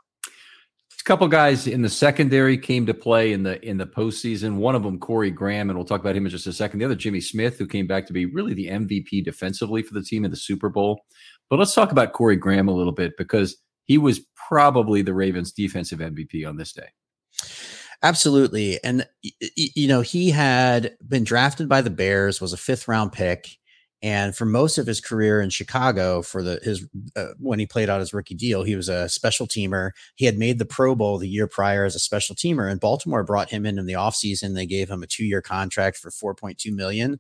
A 1.00 1.04
couple 1.04 1.28
guys 1.28 1.66
in 1.66 1.82
the 1.82 1.90
secondary 1.90 2.60
came 2.60 2.86
to 2.86 2.94
play 2.94 3.34
in 3.34 3.42
the 3.42 3.64
in 3.68 3.78
the 3.78 3.88
postseason. 3.88 4.58
One 4.58 4.76
of 4.76 4.84
them, 4.84 5.00
Corey 5.00 5.32
Graham, 5.32 5.70
and 5.70 5.78
we'll 5.78 5.88
talk 5.88 6.02
about 6.02 6.16
him 6.16 6.26
in 6.26 6.32
just 6.32 6.46
a 6.46 6.54
second. 6.54 6.80
The 6.80 6.86
other, 6.86 6.96
Jimmy 6.96 7.22
Smith, 7.22 7.58
who 7.58 7.66
came 7.66 7.88
back 7.88 8.06
to 8.08 8.14
be 8.14 8.28
really 8.28 8.54
the 8.54 8.68
MVP 8.68 9.24
defensively 9.24 9.82
for 9.82 9.96
the 9.96 10.04
team 10.04 10.26
in 10.26 10.32
the 10.32 10.38
Super 10.38 10.70
Bowl. 10.70 11.02
But 11.50 11.58
let's 11.58 11.74
talk 11.74 11.92
about 11.92 12.14
Corey 12.14 12.36
Graham 12.36 12.68
a 12.68 12.76
little 12.76 12.94
bit 12.94 13.14
because 13.18 13.58
he 13.86 13.98
was 13.98 14.22
probably 14.48 15.02
the 15.02 15.14
Ravens' 15.14 15.52
defensive 15.52 16.00
MVP 16.00 16.48
on 16.48 16.58
this 16.58 16.72
day. 16.72 16.90
Absolutely. 18.04 18.84
And, 18.84 19.08
you 19.56 19.88
know, 19.88 20.02
he 20.02 20.32
had 20.32 20.98
been 21.08 21.24
drafted 21.24 21.70
by 21.70 21.82
the 21.82 21.90
Bears, 21.92 22.42
was 22.42 22.54
a 22.54 22.58
fifth 22.58 22.88
round 22.88 23.12
pick. 23.12 23.58
And 24.04 24.36
for 24.36 24.46
most 24.46 24.80
of 24.80 24.88
his 24.88 25.00
career 25.00 25.42
in 25.42 25.52
Chicago, 25.52 26.24
for 26.24 26.42
the 26.42 26.60
his 26.64 26.88
uh, 27.16 27.28
when 27.38 27.60
he 27.60 27.68
played 27.68 27.88
out 27.88 28.00
his 28.00 28.16
rookie 28.16 28.34
deal, 28.34 28.64
he 28.64 28.76
was 28.76 28.90
a 28.90 29.08
special 29.08 29.46
teamer. 29.46 29.92
He 30.16 30.26
had 30.26 30.40
made 30.40 30.58
the 30.58 30.66
Pro 30.66 30.96
Bowl 30.96 31.20
the 31.20 31.30
year 31.30 31.46
prior 31.46 31.86
as 31.86 31.94
a 31.94 32.00
special 32.00 32.36
teamer, 32.36 32.68
and 32.72 32.80
Baltimore 32.80 33.24
brought 33.24 33.52
him 33.52 33.64
in 33.64 33.78
in 33.78 33.86
the 33.86 33.94
offseason. 33.94 34.56
They 34.56 34.66
gave 34.66 34.90
him 34.90 35.04
a 35.04 35.08
two 35.08 35.24
year 35.24 35.44
contract 35.44 35.98
for 35.98 36.10
four 36.10 36.34
point 36.34 36.58
two 36.58 36.74
million. 36.74 37.20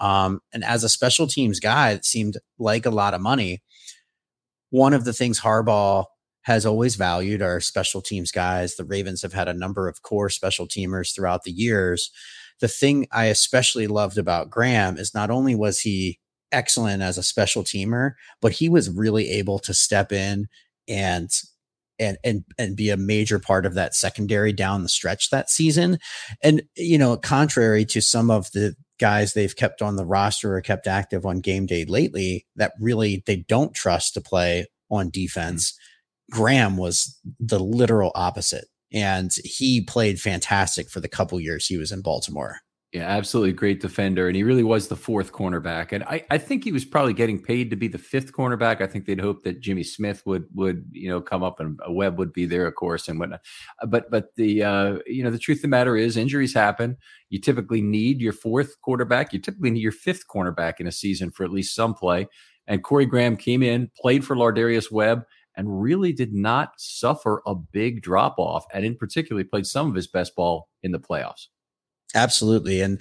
Um, 0.00 0.40
and 0.54 0.64
as 0.64 0.82
a 0.82 0.88
special 0.88 1.26
teams 1.26 1.60
guy, 1.60 1.90
it 1.90 2.06
seemed 2.06 2.38
like 2.58 2.86
a 2.86 2.90
lot 2.90 3.12
of 3.12 3.20
money. 3.20 3.62
One 4.70 4.94
of 4.94 5.04
the 5.04 5.12
things 5.12 5.40
Harbaugh 5.40 6.06
has 6.44 6.66
always 6.66 6.96
valued 6.96 7.42
our 7.42 7.58
special 7.60 8.00
teams 8.00 8.30
guys. 8.30 8.76
The 8.76 8.84
Ravens 8.84 9.22
have 9.22 9.32
had 9.32 9.48
a 9.48 9.54
number 9.54 9.88
of 9.88 10.02
core 10.02 10.28
special 10.28 10.66
teamers 10.66 11.14
throughout 11.14 11.42
the 11.42 11.50
years. 11.50 12.10
The 12.60 12.68
thing 12.68 13.06
I 13.10 13.26
especially 13.26 13.86
loved 13.86 14.18
about 14.18 14.50
Graham 14.50 14.96
is 14.96 15.14
not 15.14 15.30
only 15.30 15.54
was 15.54 15.80
he 15.80 16.20
excellent 16.52 17.02
as 17.02 17.18
a 17.18 17.22
special 17.22 17.64
teamer, 17.64 18.12
but 18.40 18.52
he 18.52 18.68
was 18.68 18.90
really 18.90 19.30
able 19.30 19.58
to 19.60 19.74
step 19.74 20.12
in 20.12 20.46
and 20.86 21.30
and 21.98 22.18
and 22.24 22.44
and 22.58 22.76
be 22.76 22.90
a 22.90 22.96
major 22.96 23.38
part 23.38 23.64
of 23.64 23.74
that 23.74 23.94
secondary 23.94 24.52
down 24.52 24.82
the 24.82 24.88
stretch 24.88 25.30
that 25.30 25.48
season. 25.48 25.98
And 26.42 26.62
you 26.76 26.98
know, 26.98 27.16
contrary 27.16 27.84
to 27.86 28.00
some 28.02 28.30
of 28.30 28.52
the 28.52 28.74
guys 29.00 29.32
they've 29.32 29.56
kept 29.56 29.80
on 29.80 29.96
the 29.96 30.04
roster 30.06 30.54
or 30.54 30.60
kept 30.60 30.86
active 30.86 31.24
on 31.24 31.40
game 31.40 31.66
day 31.66 31.84
lately 31.84 32.46
that 32.54 32.74
really 32.78 33.22
they 33.26 33.36
don't 33.36 33.74
trust 33.74 34.14
to 34.14 34.20
play 34.20 34.66
on 34.90 35.08
defense. 35.08 35.72
Mm-hmm 35.72 35.83
Graham 36.30 36.76
was 36.76 37.18
the 37.38 37.58
literal 37.58 38.12
opposite. 38.14 38.66
And 38.92 39.32
he 39.44 39.80
played 39.80 40.20
fantastic 40.20 40.88
for 40.88 41.00
the 41.00 41.08
couple 41.08 41.40
years 41.40 41.66
he 41.66 41.76
was 41.76 41.90
in 41.90 42.00
Baltimore. 42.00 42.60
Yeah, 42.92 43.08
absolutely 43.08 43.52
great 43.52 43.80
defender. 43.80 44.28
And 44.28 44.36
he 44.36 44.44
really 44.44 44.62
was 44.62 44.86
the 44.86 44.94
fourth 44.94 45.32
cornerback. 45.32 45.90
And 45.90 46.04
I, 46.04 46.24
I 46.30 46.38
think 46.38 46.62
he 46.62 46.70
was 46.70 46.84
probably 46.84 47.12
getting 47.12 47.42
paid 47.42 47.68
to 47.70 47.76
be 47.76 47.88
the 47.88 47.98
fifth 47.98 48.32
cornerback. 48.32 48.80
I 48.80 48.86
think 48.86 49.04
they'd 49.04 49.20
hope 49.20 49.42
that 49.42 49.58
Jimmy 49.58 49.82
Smith 49.82 50.22
would 50.26 50.44
would, 50.54 50.84
you 50.92 51.08
know, 51.08 51.20
come 51.20 51.42
up 51.42 51.58
and 51.58 51.76
a 51.84 51.92
Webb 51.92 52.20
would 52.20 52.32
be 52.32 52.46
there, 52.46 52.68
of 52.68 52.76
course, 52.76 53.08
and 53.08 53.18
whatnot. 53.18 53.40
Uh, 53.82 53.86
but 53.86 54.08
but 54.12 54.26
the 54.36 54.62
uh, 54.62 54.98
you 55.08 55.24
know, 55.24 55.32
the 55.32 55.40
truth 55.40 55.58
of 55.58 55.62
the 55.62 55.68
matter 55.68 55.96
is 55.96 56.16
injuries 56.16 56.54
happen. 56.54 56.96
You 57.30 57.40
typically 57.40 57.82
need 57.82 58.20
your 58.20 58.32
fourth 58.32 58.80
quarterback. 58.80 59.32
You 59.32 59.40
typically 59.40 59.72
need 59.72 59.82
your 59.82 59.90
fifth 59.90 60.28
cornerback 60.28 60.74
in 60.78 60.86
a 60.86 60.92
season 60.92 61.32
for 61.32 61.42
at 61.42 61.50
least 61.50 61.74
some 61.74 61.94
play. 61.94 62.28
And 62.68 62.84
Corey 62.84 63.06
Graham 63.06 63.36
came 63.36 63.64
in, 63.64 63.90
played 64.00 64.24
for 64.24 64.36
Lardarius 64.36 64.92
Webb, 64.92 65.24
and 65.56 65.82
really 65.82 66.12
did 66.12 66.32
not 66.32 66.72
suffer 66.78 67.42
a 67.46 67.54
big 67.54 68.02
drop 68.02 68.38
off. 68.38 68.64
And 68.72 68.84
in 68.84 68.96
particular, 68.96 69.40
he 69.40 69.44
played 69.44 69.66
some 69.66 69.88
of 69.88 69.94
his 69.94 70.06
best 70.06 70.34
ball 70.34 70.68
in 70.82 70.92
the 70.92 70.98
playoffs. 70.98 71.46
Absolutely. 72.14 72.80
And 72.80 73.00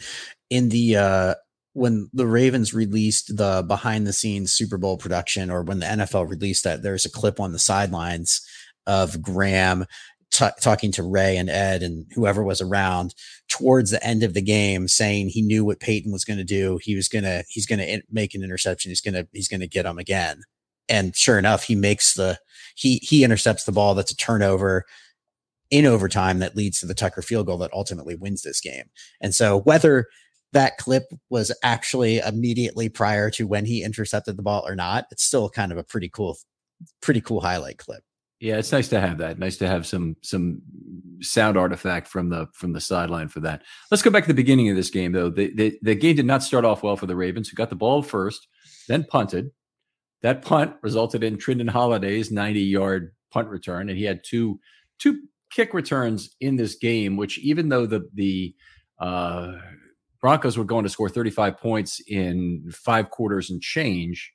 in 0.50 0.70
the, 0.70 0.98
uh, 0.98 1.36
when 1.74 2.10
the 2.14 2.28
Ravens 2.28 2.74
released 2.74 3.36
the 3.36 3.64
behind 3.68 4.06
the 4.06 4.14
scenes 4.14 4.52
Super 4.52 4.78
Bowl 4.78 4.98
production, 4.98 5.50
or 5.50 5.64
when 5.64 5.80
the 5.80 5.88
NFL 5.88 6.30
released 6.30 6.64
that, 6.64 6.84
there's 6.84 7.06
a 7.06 7.12
clip 7.12 7.40
on 7.40 7.52
the 7.52 7.60
sidelines 7.60 8.46
of 8.86 9.22
Graham 9.22 9.86
T- 10.32 10.48
talking 10.62 10.92
to 10.94 11.04
Ray 11.04 11.38
and 11.38 11.48
Ed 11.48 11.84
and 11.84 12.08
whoever 12.16 12.44
was 12.44 12.60
around 12.60 13.14
towards 13.50 13.92
the 13.92 14.04
end 14.04 14.24
of 14.24 14.34
the 14.34 14.42
game, 14.42 14.88
saying 14.88 15.30
he 15.30 15.44
knew 15.44 15.64
what 15.64 15.80
Peyton 15.80 16.12
was 16.12 16.26
going 16.26 16.40
to 16.40 16.44
do. 16.44 16.80
He 16.82 16.96
was 16.96 17.08
gonna 17.08 17.44
he's 17.50 17.68
gonna 17.68 18.02
make 18.10 18.34
an 18.34 18.44
interception. 18.44 18.90
He's 18.90 19.00
gonna 19.00 19.28
he's 19.32 19.48
gonna 19.48 19.68
get 19.68 19.86
him 19.86 20.00
again 20.00 20.42
and 20.90 21.16
sure 21.16 21.38
enough, 21.38 21.64
he 21.64 21.76
makes 21.76 22.14
the 22.14 22.40
he 22.75 22.98
he 22.98 23.24
intercepts 23.24 23.65
the 23.65 23.72
ball 23.72 23.96
that's 23.96 24.12
a 24.12 24.18
turnover 24.18 24.86
in 25.70 25.86
overtime 25.86 26.39
that 26.39 26.56
leads 26.56 26.80
to 26.80 26.86
the 26.86 26.94
Tucker 26.94 27.22
field 27.22 27.48
goal 27.48 27.58
that 27.58 27.74
ultimately 27.74 28.15
wins 28.15 28.44
this 28.44 28.62
game. 28.62 28.86
And 29.22 29.34
so 29.34 29.60
whether 29.62 30.08
that 30.51 30.77
clip 30.77 31.06
was 31.30 31.51
actually 31.63 32.20
immediately 32.20 32.89
prior 32.89 33.30
to 33.32 33.48
when 33.48 33.65
he 33.65 33.84
intercepted 33.84 34.38
the 34.38 34.44
ball 34.44 34.63
or 34.68 34.75
not, 34.75 35.06
it's 35.12 35.24
still 35.24 35.50
kind 35.50 35.72
of 35.72 35.77
a 35.77 35.84
pretty 35.84 36.10
cool 36.10 36.38
pretty 37.01 37.22
cool 37.22 37.42
highlight 37.42 37.77
clip. 37.77 38.03
Yeah, 38.39 38.58
it's 38.58 38.72
nice 38.72 38.89
to 38.89 39.00
have 39.00 39.20
that. 39.20 39.39
Nice 39.39 39.58
to 39.58 39.68
have 39.68 39.88
some 39.88 40.15
some 40.22 40.62
sound 41.22 41.58
artifact 41.58 42.08
from 42.08 42.30
the 42.30 42.48
from 42.53 42.74
the 42.74 42.82
sideline 42.82 43.30
for 43.30 43.39
that. 43.39 43.63
Let's 43.89 44.03
go 44.03 44.12
back 44.12 44.24
to 44.25 44.27
the 44.27 44.34
beginning 44.34 44.70
of 44.70 44.75
this 44.75 44.89
game 44.89 45.12
though. 45.12 45.30
The, 45.30 45.53
the 45.56 45.80
the 45.82 45.96
game 45.96 46.18
did 46.18 46.25
not 46.25 46.44
start 46.44 46.65
off 46.65 46.84
well 46.84 46.98
for 46.98 47.06
the 47.06 47.15
Ravens, 47.15 47.50
who 47.50 47.56
got 47.56 47.70
the 47.70 47.75
ball 47.75 48.03
first, 48.03 48.48
then 48.88 49.06
punted, 49.06 49.51
that 50.24 50.42
punt 50.42 50.74
resulted 50.82 51.24
in 51.24 51.38
Trindon 51.38 51.70
Holliday's 51.70 52.32
90 52.32 52.62
yard 52.62 53.13
punt 53.32 53.50
return, 53.50 53.89
and 53.89 53.98
he 53.98 54.06
had 54.06 54.24
two 54.24 54.60
two 54.98 55.20
kick 55.51 55.74
returns 55.74 56.36
in 56.39 56.56
this 56.56 56.75
game. 56.75 57.18
Which 57.18 57.38
even 57.39 57.70
though 57.70 57.86
the 57.86 58.10
the 58.13 58.56
uh, 59.00 59.53
Broncos 60.22 60.58
were 60.58 60.63
going 60.63 60.84
to 60.84 60.89
score 60.89 61.10
35 61.10 61.58
points 61.58 62.01
in 62.08 62.63
five 62.72 63.10
quarters 63.10 63.50
and 63.50 63.62
change, 63.62 64.34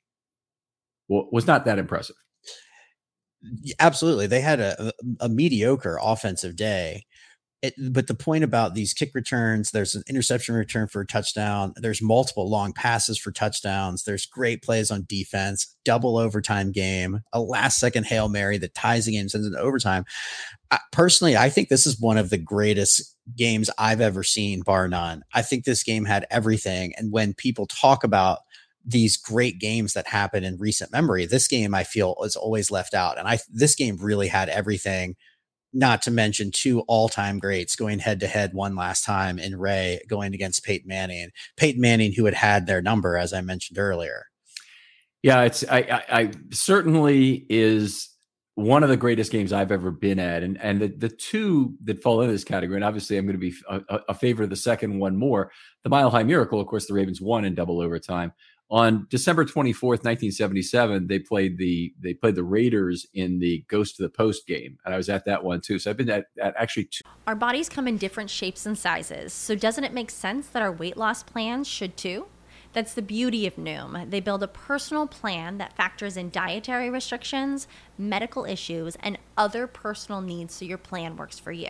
well, 1.07 1.27
was 1.31 1.47
not 1.47 1.65
that 1.65 1.79
impressive. 1.79 2.15
Absolutely, 3.79 4.27
they 4.27 4.41
had 4.41 4.59
a, 4.59 4.93
a 5.19 5.27
mediocre 5.27 5.97
offensive 6.01 6.55
day, 6.55 7.05
it, 7.61 7.73
but 7.91 8.07
the 8.07 8.13
point 8.13 8.43
about 8.43 8.73
these 8.73 8.93
kick 8.93 9.11
returns, 9.13 9.71
there's 9.71 9.93
an 9.93 10.03
interception 10.07 10.55
return 10.55 10.87
for 10.87 11.01
a 11.01 11.05
touchdown. 11.05 11.73
There's 11.75 12.01
multiple 12.01 12.49
long 12.49 12.71
passes 12.71 13.17
for 13.17 13.31
touchdowns. 13.31 14.03
There's 14.03 14.25
great 14.25 14.61
plays 14.61 14.89
on 14.91 15.05
defense, 15.07 15.75
double 15.83 16.17
overtime 16.17 16.71
game, 16.71 17.19
a 17.33 17.41
last 17.41 17.79
second 17.79 18.05
Hail 18.05 18.29
Mary 18.29 18.57
that 18.59 18.75
ties 18.75 19.05
the 19.05 19.11
game, 19.11 19.27
sends 19.27 19.45
it 19.45 19.51
to 19.51 19.59
overtime. 19.59 20.05
I, 20.71 20.79
personally, 20.91 21.35
I 21.35 21.49
think 21.49 21.67
this 21.67 21.85
is 21.85 21.99
one 21.99 22.17
of 22.17 22.29
the 22.29 22.37
greatest 22.37 23.15
games 23.35 23.69
I've 23.77 24.01
ever 24.01 24.23
seen, 24.23 24.61
bar 24.61 24.87
none. 24.87 25.23
I 25.33 25.41
think 25.41 25.65
this 25.65 25.83
game 25.83 26.05
had 26.05 26.25
everything. 26.31 26.93
And 26.95 27.11
when 27.11 27.33
people 27.33 27.65
talk 27.65 28.05
about 28.05 28.39
these 28.85 29.17
great 29.17 29.59
games 29.59 29.93
that 29.93 30.07
happen 30.07 30.45
in 30.45 30.57
recent 30.57 30.93
memory, 30.93 31.25
this 31.25 31.49
game 31.49 31.75
I 31.75 31.83
feel 31.83 32.15
is 32.23 32.37
always 32.37 32.71
left 32.71 32.93
out. 32.93 33.17
And 33.17 33.27
I 33.27 33.39
this 33.51 33.75
game 33.75 33.97
really 33.97 34.27
had 34.27 34.47
everything 34.47 35.17
not 35.73 36.01
to 36.03 36.11
mention 36.11 36.51
two 36.51 36.81
all-time 36.87 37.39
greats 37.39 37.75
going 37.75 37.99
head 37.99 38.19
to 38.19 38.27
head 38.27 38.53
one 38.53 38.75
last 38.75 39.03
time 39.03 39.37
in 39.37 39.57
Ray 39.57 40.01
going 40.07 40.33
against 40.33 40.63
Peyton 40.63 40.87
Manning. 40.87 41.29
Peyton 41.57 41.81
Manning, 41.81 42.13
who 42.13 42.25
had 42.25 42.33
had 42.33 42.65
their 42.65 42.81
number, 42.81 43.17
as 43.17 43.33
I 43.33 43.41
mentioned 43.41 43.77
earlier. 43.77 44.25
Yeah, 45.21 45.43
it's 45.43 45.65
I, 45.69 45.79
I, 45.79 46.19
I 46.19 46.31
certainly 46.51 47.45
is 47.49 48.09
one 48.55 48.83
of 48.83 48.89
the 48.89 48.97
greatest 48.97 49.31
games 49.31 49.53
I've 49.53 49.71
ever 49.71 49.91
been 49.91 50.19
at, 50.19 50.43
and 50.43 50.59
and 50.61 50.81
the, 50.81 50.87
the 50.87 51.09
two 51.09 51.75
that 51.83 52.01
fall 52.01 52.21
into 52.21 52.33
this 52.33 52.43
category, 52.43 52.77
and 52.77 52.85
obviously 52.85 53.17
I'm 53.17 53.25
going 53.25 53.39
to 53.39 53.39
be 53.39 53.53
a, 53.69 53.99
a 54.09 54.13
favor 54.13 54.43
of 54.43 54.49
the 54.49 54.55
second 54.55 54.99
one 54.99 55.15
more. 55.15 55.51
The 55.83 55.89
Mile 55.89 56.09
High 56.09 56.23
Miracle, 56.23 56.59
of 56.59 56.67
course, 56.67 56.87
the 56.87 56.93
Ravens 56.93 57.21
won 57.21 57.45
in 57.45 57.55
double 57.55 57.81
overtime 57.81 58.33
on 58.71 59.07
December 59.09 59.45
24th, 59.45 60.03
1977, 60.03 61.07
they 61.07 61.19
played 61.19 61.57
the 61.57 61.93
they 61.99 62.13
played 62.13 62.35
the 62.35 62.43
Raiders 62.43 63.07
in 63.13 63.39
the 63.39 63.63
Ghost 63.67 63.97
to 63.97 64.03
the 64.03 64.09
Post 64.09 64.45
game, 64.45 64.77
and 64.85 64.93
I 64.93 64.97
was 64.97 65.09
at 65.09 65.25
that 65.25 65.43
one 65.43 65.61
too. 65.61 65.79
So 65.79 65.89
I've 65.89 65.97
been 65.97 66.09
at, 66.09 66.27
at 66.39 66.53
actually 66.55 66.85
two. 66.85 67.01
Our 67.25 67.35
bodies 67.35 67.67
come 67.67 67.87
in 67.87 67.97
different 67.97 68.29
shapes 68.29 68.65
and 68.65 68.77
sizes, 68.77 69.33
so 69.33 69.55
doesn't 69.55 69.83
it 69.83 69.93
make 69.93 70.11
sense 70.11 70.47
that 70.49 70.61
our 70.61 70.71
weight 70.71 70.97
loss 70.97 71.23
plans 71.23 71.67
should 71.67 71.97
too? 71.97 72.27
That's 72.71 72.93
the 72.93 73.01
beauty 73.01 73.47
of 73.47 73.55
Noom. 73.55 74.11
They 74.11 74.19
build 74.19 74.43
a 74.43 74.47
personal 74.47 75.07
plan 75.07 75.57
that 75.57 75.75
factors 75.75 76.15
in 76.15 76.29
dietary 76.29 76.91
restrictions, 76.91 77.67
medical 77.97 78.45
issues, 78.45 78.95
and 78.99 79.17
other 79.35 79.65
personal 79.65 80.21
needs 80.21 80.53
so 80.53 80.65
your 80.65 80.77
plan 80.77 81.17
works 81.17 81.39
for 81.39 81.51
you. 81.51 81.69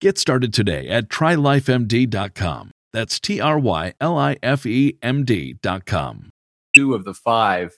Get 0.00 0.16
started 0.16 0.54
today 0.54 0.86
at 0.88 1.08
trylifemd.com. 1.08 2.70
That's 2.92 3.18
T 3.18 3.40
R 3.40 3.58
Y 3.58 3.94
L 4.00 4.16
I 4.16 4.36
F 4.44 4.64
E 4.64 4.96
M 5.02 5.24
D.com. 5.24 6.30
Two 6.76 6.94
of 6.94 7.04
the 7.04 7.14
five, 7.14 7.72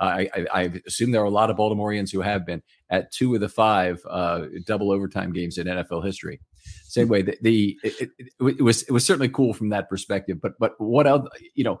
uh, 0.00 0.04
I, 0.04 0.46
I, 0.54 0.72
assume 0.86 1.10
there 1.10 1.20
are 1.20 1.24
a 1.24 1.30
lot 1.30 1.50
of 1.50 1.58
Baltimoreans 1.58 2.10
who 2.10 2.22
have 2.22 2.46
been 2.46 2.62
at 2.90 3.12
two 3.12 3.34
of 3.34 3.42
the 3.42 3.50
five 3.50 4.00
uh, 4.08 4.46
double 4.64 4.90
overtime 4.90 5.34
games 5.34 5.58
in 5.58 5.66
NFL 5.66 6.02
history. 6.02 6.40
Same 6.84 7.08
way, 7.08 7.20
the, 7.20 7.36
the 7.42 7.76
it, 7.84 8.10
it, 8.18 8.28
it 8.40 8.62
was 8.62 8.82
it 8.84 8.92
was 8.92 9.04
certainly 9.04 9.28
cool 9.28 9.52
from 9.52 9.68
that 9.68 9.90
perspective. 9.90 10.38
But 10.40 10.52
but 10.58 10.72
what 10.78 11.06
else? 11.06 11.28
You 11.54 11.64
know, 11.64 11.80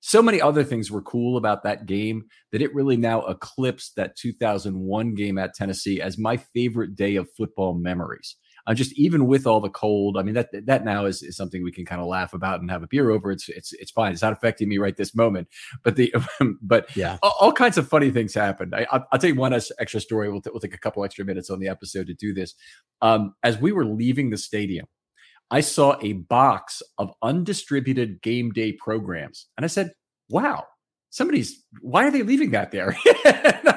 so 0.00 0.22
many 0.22 0.40
other 0.40 0.64
things 0.64 0.90
were 0.90 1.02
cool 1.02 1.36
about 1.36 1.62
that 1.64 1.84
game 1.84 2.24
that 2.52 2.62
it 2.62 2.74
really 2.74 2.96
now 2.96 3.20
eclipsed 3.26 3.96
that 3.96 4.16
2001 4.16 5.14
game 5.14 5.36
at 5.36 5.52
Tennessee 5.52 6.00
as 6.00 6.16
my 6.16 6.38
favorite 6.38 6.96
day 6.96 7.16
of 7.16 7.28
football 7.36 7.74
memories 7.74 8.36
uh, 8.66 8.74
just 8.74 8.92
even 8.98 9.26
with 9.26 9.46
all 9.46 9.60
the 9.60 9.70
cold, 9.70 10.16
I 10.18 10.22
mean 10.22 10.34
that 10.34 10.50
that 10.66 10.84
now 10.84 11.06
is, 11.06 11.22
is 11.22 11.36
something 11.36 11.62
we 11.62 11.70
can 11.70 11.84
kind 11.84 12.00
of 12.00 12.08
laugh 12.08 12.32
about 12.32 12.60
and 12.60 12.70
have 12.70 12.82
a 12.82 12.88
beer 12.88 13.10
over. 13.10 13.30
It's 13.30 13.48
it's 13.48 13.72
it's 13.74 13.92
fine. 13.92 14.12
It's 14.12 14.22
not 14.22 14.32
affecting 14.32 14.68
me 14.68 14.78
right 14.78 14.96
this 14.96 15.14
moment. 15.14 15.48
But 15.84 15.96
the 15.96 16.12
but 16.62 16.94
yeah, 16.96 17.18
all, 17.22 17.34
all 17.40 17.52
kinds 17.52 17.78
of 17.78 17.88
funny 17.88 18.10
things 18.10 18.34
happened. 18.34 18.74
I, 18.74 18.86
will 18.90 19.18
tell 19.18 19.30
you 19.30 19.36
one 19.36 19.52
extra 19.52 20.00
story. 20.00 20.30
We'll, 20.30 20.40
t- 20.40 20.50
we'll 20.52 20.60
take 20.60 20.74
a 20.74 20.78
couple 20.78 21.04
extra 21.04 21.24
minutes 21.24 21.48
on 21.48 21.60
the 21.60 21.68
episode 21.68 22.08
to 22.08 22.14
do 22.14 22.34
this. 22.34 22.54
Um, 23.02 23.34
as 23.42 23.58
we 23.58 23.70
were 23.70 23.84
leaving 23.84 24.30
the 24.30 24.36
stadium, 24.36 24.86
I 25.50 25.60
saw 25.60 25.96
a 26.02 26.14
box 26.14 26.82
of 26.98 27.12
undistributed 27.22 28.20
game 28.20 28.50
day 28.50 28.72
programs, 28.72 29.46
and 29.56 29.64
I 29.64 29.68
said, 29.68 29.92
"Wow." 30.28 30.64
Somebody's 31.10 31.64
why 31.80 32.04
are 32.06 32.10
they 32.10 32.22
leaving 32.22 32.50
that 32.50 32.72
there? 32.72 32.94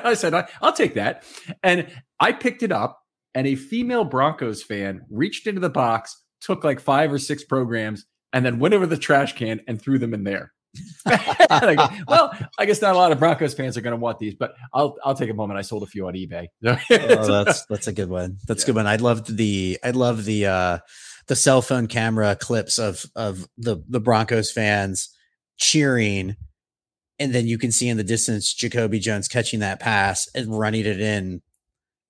I 0.03 0.13
said, 0.13 0.33
I'll 0.61 0.73
take 0.73 0.95
that. 0.95 1.23
And 1.63 1.87
I 2.19 2.33
picked 2.33 2.63
it 2.63 2.71
up 2.71 2.99
and 3.35 3.47
a 3.47 3.55
female 3.55 4.03
Broncos 4.03 4.63
fan 4.63 5.01
reached 5.09 5.47
into 5.47 5.61
the 5.61 5.69
box, 5.69 6.21
took 6.41 6.63
like 6.63 6.79
five 6.79 7.11
or 7.11 7.19
six 7.19 7.43
programs, 7.43 8.05
and 8.33 8.45
then 8.45 8.59
went 8.59 8.73
over 8.73 8.85
the 8.85 8.97
trash 8.97 9.33
can 9.33 9.61
and 9.67 9.81
threw 9.81 9.99
them 9.99 10.13
in 10.13 10.23
there. 10.23 10.53
I 11.07 12.03
well, 12.07 12.31
I 12.59 12.65
guess 12.65 12.81
not 12.81 12.93
a 12.93 12.97
lot 12.97 13.11
of 13.11 13.19
Broncos 13.19 13.55
fans 13.55 13.75
are 13.75 13.81
going 13.81 13.95
to 13.95 13.97
want 13.97 14.19
these, 14.19 14.35
but 14.35 14.53
I'll 14.73 14.97
I'll 15.03 15.15
take 15.15 15.29
a 15.29 15.33
moment. 15.33 15.57
I 15.57 15.63
sold 15.63 15.83
a 15.83 15.87
few 15.87 16.07
on 16.07 16.13
eBay. 16.13 16.47
oh, 16.65 17.43
that's 17.43 17.65
that's 17.65 17.87
a 17.87 17.93
good 17.93 18.09
one. 18.09 18.37
That's 18.47 18.61
yeah. 18.61 18.65
a 18.65 18.67
good 18.67 18.75
one. 18.75 18.87
I 18.87 18.97
loved 18.97 19.35
the 19.35 19.79
I 19.83 19.91
love 19.91 20.25
the 20.25 20.45
uh 20.45 20.77
the 21.27 21.35
cell 21.35 21.61
phone 21.61 21.87
camera 21.87 22.35
clips 22.35 22.77
of 22.77 23.03
of 23.15 23.47
the 23.57 23.77
the 23.87 23.99
Broncos 23.99 24.51
fans 24.51 25.09
cheering, 25.57 26.35
and 27.17 27.33
then 27.33 27.47
you 27.47 27.57
can 27.57 27.71
see 27.71 27.89
in 27.89 27.97
the 27.97 28.03
distance 28.03 28.53
Jacoby 28.53 28.99
Jones 28.99 29.27
catching 29.27 29.61
that 29.61 29.79
pass 29.79 30.27
and 30.35 30.57
running 30.57 30.85
it 30.85 31.01
in 31.01 31.41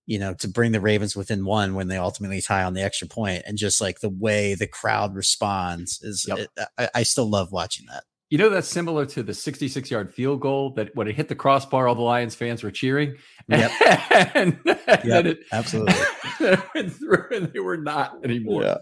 you 0.09 0.17
know, 0.17 0.33
to 0.33 0.47
bring 0.47 0.71
the 0.71 0.81
Ravens 0.81 1.15
within 1.15 1.45
one 1.45 1.75
when 1.75 1.87
they 1.87 1.97
ultimately 1.97 2.41
tie 2.41 2.63
on 2.63 2.73
the 2.73 2.81
extra 2.81 3.07
point, 3.07 3.43
and 3.45 3.59
just 3.59 3.79
like 3.79 3.99
the 3.99 4.09
way 4.09 4.55
the 4.55 4.65
crowd 4.65 5.13
responds 5.13 6.01
is, 6.01 6.25
yep. 6.27 6.39
it, 6.39 6.49
I, 6.79 6.89
I, 6.95 7.03
still 7.03 7.29
love 7.29 7.51
watching 7.51 7.85
that. 7.91 8.05
You 8.31 8.39
know, 8.39 8.49
that's 8.49 8.67
similar 8.67 9.05
to 9.05 9.21
the 9.21 9.35
66 9.35 9.91
yard 9.91 10.11
field 10.11 10.41
goal 10.41 10.71
that 10.71 10.95
when 10.95 11.07
it 11.07 11.15
hit 11.15 11.27
the 11.27 11.35
crossbar, 11.35 11.87
all 11.87 11.93
the 11.93 12.01
Lions 12.01 12.33
fans 12.33 12.63
were 12.63 12.71
cheering. 12.71 13.17
Yep. 13.49 13.71
and, 14.33 14.59
yep, 14.65 15.25
it, 15.25 15.39
absolutely. 15.51 15.93
went 16.73 16.91
through 16.91 17.27
and 17.31 17.53
they 17.53 17.59
were 17.59 17.77
not 17.77 18.17
anymore. 18.25 18.63
Yeah. 18.63 18.77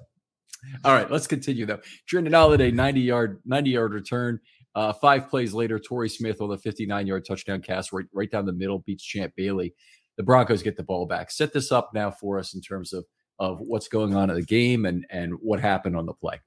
All 0.86 0.94
right, 0.94 1.12
let's 1.12 1.28
continue 1.28 1.66
though. 1.66 1.82
Trindon 2.10 2.34
Holliday, 2.34 2.72
90 2.72 3.02
yard, 3.02 3.42
90 3.46 3.70
yard 3.70 3.94
return. 3.94 4.40
Uh, 4.76 4.94
five 4.94 5.28
plays 5.28 5.54
later, 5.54 5.78
Torrey 5.78 6.08
Smith 6.08 6.40
on 6.40 6.50
the 6.50 6.58
59 6.58 7.06
yard 7.06 7.26
touchdown 7.26 7.62
cast 7.62 7.92
right, 7.92 8.06
right 8.14 8.32
down 8.32 8.46
the 8.46 8.54
middle 8.54 8.80
beats 8.80 9.04
Champ 9.04 9.34
Bailey 9.36 9.74
the 10.18 10.24
Broncos 10.24 10.64
get 10.64 10.76
the 10.76 10.84
ball 10.84 11.06
back. 11.06 11.32
Set 11.32 11.54
this 11.54 11.72
up 11.72 11.92
now 11.94 12.12
for 12.12 12.40
us 12.40 12.54
in 12.54 12.62
terms 12.62 12.94
of 12.94 13.06
of 13.40 13.60
what's 13.62 13.88
going 13.88 14.16
on 14.16 14.30
in 14.30 14.36
the 14.36 14.42
game 14.42 14.86
and 14.86 15.06
and 15.10 15.34
what 15.42 15.60
happened 15.60 15.96
on 15.96 16.06
the 16.06 16.14
play. 16.14 16.40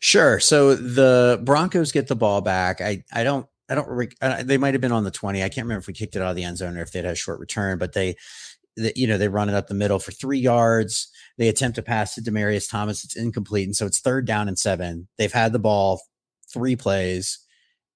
Sure. 0.00 0.38
So 0.38 0.74
the 0.74 1.40
Broncos 1.42 1.92
get 1.92 2.08
the 2.08 2.16
ball 2.16 2.40
back. 2.40 2.80
I 2.80 3.02
I 3.12 3.24
don't 3.24 3.46
I 3.68 3.74
don't 3.74 3.88
re- 3.88 4.08
they 4.44 4.58
might 4.58 4.74
have 4.74 4.80
been 4.80 4.92
on 4.92 5.04
the 5.04 5.10
20. 5.10 5.42
I 5.42 5.48
can't 5.48 5.64
remember 5.64 5.80
if 5.80 5.86
we 5.86 5.94
kicked 5.94 6.14
it 6.14 6.22
out 6.22 6.30
of 6.30 6.36
the 6.36 6.44
end 6.44 6.58
zone 6.58 6.76
or 6.76 6.82
if 6.82 6.92
they 6.92 7.00
had 7.00 7.06
a 7.06 7.14
short 7.16 7.40
return, 7.40 7.78
but 7.78 7.94
they, 7.94 8.14
they 8.76 8.92
you 8.94 9.06
know, 9.06 9.18
they 9.18 9.28
run 9.28 9.48
it 9.48 9.54
up 9.54 9.66
the 9.66 9.74
middle 9.74 9.98
for 9.98 10.12
3 10.12 10.38
yards. 10.38 11.08
They 11.36 11.48
attempt 11.48 11.74
to 11.76 11.82
pass 11.82 12.14
to 12.14 12.22
Demaryius 12.22 12.70
Thomas. 12.70 13.02
It's 13.02 13.16
incomplete 13.16 13.66
and 13.66 13.74
so 13.74 13.86
it's 13.86 13.98
third 13.98 14.24
down 14.24 14.46
and 14.46 14.58
7. 14.58 15.08
They've 15.18 15.32
had 15.32 15.52
the 15.52 15.58
ball 15.58 16.00
3 16.52 16.76
plays 16.76 17.40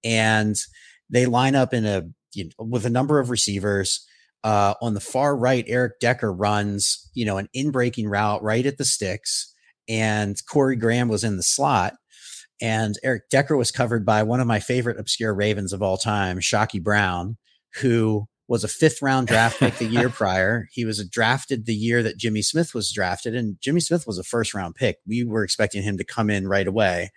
and 0.02 0.56
they 1.08 1.26
line 1.26 1.54
up 1.54 1.72
in 1.72 1.86
a 1.86 2.02
you 2.32 2.44
know, 2.44 2.64
with 2.64 2.86
a 2.86 2.90
number 2.90 3.18
of 3.20 3.30
receivers 3.30 4.06
uh, 4.42 4.74
on 4.80 4.94
the 4.94 5.00
far 5.00 5.36
right, 5.36 5.64
Eric 5.66 6.00
Decker 6.00 6.32
runs, 6.32 7.10
you 7.14 7.24
know, 7.24 7.36
an 7.36 7.48
in-breaking 7.52 8.08
route 8.08 8.42
right 8.42 8.64
at 8.64 8.78
the 8.78 8.84
sticks, 8.84 9.54
and 9.88 10.36
Corey 10.48 10.76
Graham 10.76 11.08
was 11.08 11.24
in 11.24 11.36
the 11.36 11.42
slot. 11.42 11.94
And 12.62 12.96
Eric 13.02 13.30
Decker 13.30 13.56
was 13.56 13.70
covered 13.70 14.04
by 14.04 14.22
one 14.22 14.40
of 14.40 14.46
my 14.46 14.60
favorite 14.60 15.00
obscure 15.00 15.34
Ravens 15.34 15.72
of 15.72 15.82
all 15.82 15.96
time, 15.96 16.40
Chykie 16.40 16.82
Brown, 16.82 17.38
who 17.80 18.26
was 18.48 18.64
a 18.64 18.68
fifth 18.68 19.00
round 19.00 19.28
draft 19.28 19.60
pick 19.60 19.78
the 19.78 19.86
year 19.86 20.08
prior. 20.10 20.68
He 20.72 20.84
was 20.84 21.02
drafted 21.08 21.64
the 21.64 21.74
year 21.74 22.02
that 22.02 22.18
Jimmy 22.18 22.42
Smith 22.42 22.74
was 22.74 22.92
drafted, 22.92 23.34
and 23.34 23.56
Jimmy 23.62 23.80
Smith 23.80 24.06
was 24.06 24.18
a 24.18 24.24
first 24.24 24.52
round 24.52 24.74
pick. 24.74 24.98
We 25.06 25.24
were 25.24 25.44
expecting 25.44 25.82
him 25.82 25.96
to 25.96 26.04
come 26.04 26.28
in 26.28 26.48
right 26.48 26.66
away. 26.66 27.12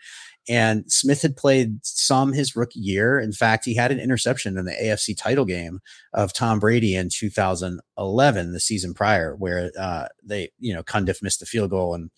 And 0.50 0.84
Smith 0.92 1.22
had 1.22 1.38
played 1.38 1.80
some 1.84 2.34
his 2.34 2.56
rookie 2.56 2.80
year. 2.80 3.20
In 3.20 3.32
fact, 3.32 3.64
he 3.66 3.76
had 3.76 3.92
an 3.92 4.00
interception 4.00 4.58
in 4.58 4.66
the 4.66 4.74
AFC 4.74 5.18
title 5.18 5.46
game 5.46 5.80
of 6.14 6.34
Tom 6.34 6.60
Brady 6.60 6.96
in 6.96 7.10
2011, 7.10 8.52
the 8.52 8.60
season 8.60 8.94
prior, 8.94 9.36
where 9.36 9.72
uh, 9.80 10.08
they, 10.22 10.52
you 10.60 10.74
know, 10.74 10.84
Cundiff 10.84 11.24
missed 11.24 11.40
the 11.40 11.46
field 11.46 11.70
goal 11.70 11.94
and 11.94 12.12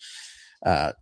uh, 0.65 0.93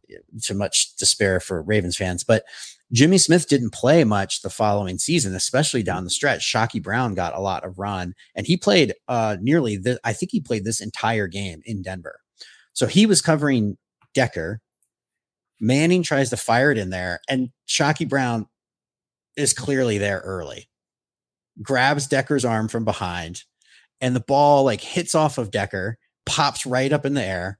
to 0.42 0.54
much 0.54 0.96
despair 0.98 1.40
for 1.40 1.62
Ravens 1.62 1.96
fans. 1.96 2.24
But 2.24 2.44
Jimmy 2.92 3.18
Smith 3.18 3.48
didn't 3.48 3.74
play 3.74 4.04
much 4.04 4.42
the 4.42 4.50
following 4.50 5.00
season, 5.00 5.34
especially 5.34 5.82
down 5.82 6.04
the 6.04 6.10
stretch. 6.10 6.52
Chykie 6.52 6.84
Brown 6.84 7.16
got 7.16 7.36
a 7.36 7.40
lot 7.40 7.64
of 7.64 7.80
run, 7.80 8.14
and 8.36 8.46
he 8.46 8.58
played 8.58 8.94
uh, 9.08 9.38
nearly. 9.42 9.78
The, 9.78 10.00
I 10.04 10.14
think 10.14 10.32
he 10.32 10.42
played 10.42 10.66
this 10.66 10.82
entire 10.82 11.28
game 11.28 11.62
in 11.66 11.82
Denver. 11.82 12.20
So 12.74 12.86
he 12.86 13.06
was 13.06 13.22
covering 13.22 13.78
Decker. 14.14 14.60
Manning 15.60 16.04
tries 16.04 16.30
to 16.32 16.38
fire 16.38 16.72
it 16.72 16.78
in 16.78 16.90
there, 16.90 17.20
and 17.30 17.50
Chykie 17.68 18.08
Brown 18.08 18.48
is 19.38 19.54
clearly 19.54 19.98
there 19.98 20.20
early. 20.20 20.70
Grabs 21.62 22.08
Decker's 22.08 22.46
arm 22.46 22.68
from 22.68 22.86
behind, 22.86 23.44
and 24.02 24.16
the 24.16 24.20
ball 24.20 24.64
like 24.64 24.82
hits 24.82 25.16
off 25.16 25.38
of 25.38 25.52
Decker, 25.52 25.98
pops 26.26 26.66
right 26.66 26.92
up 26.92 27.06
in 27.06 27.14
the 27.14 27.24
air. 27.24 27.60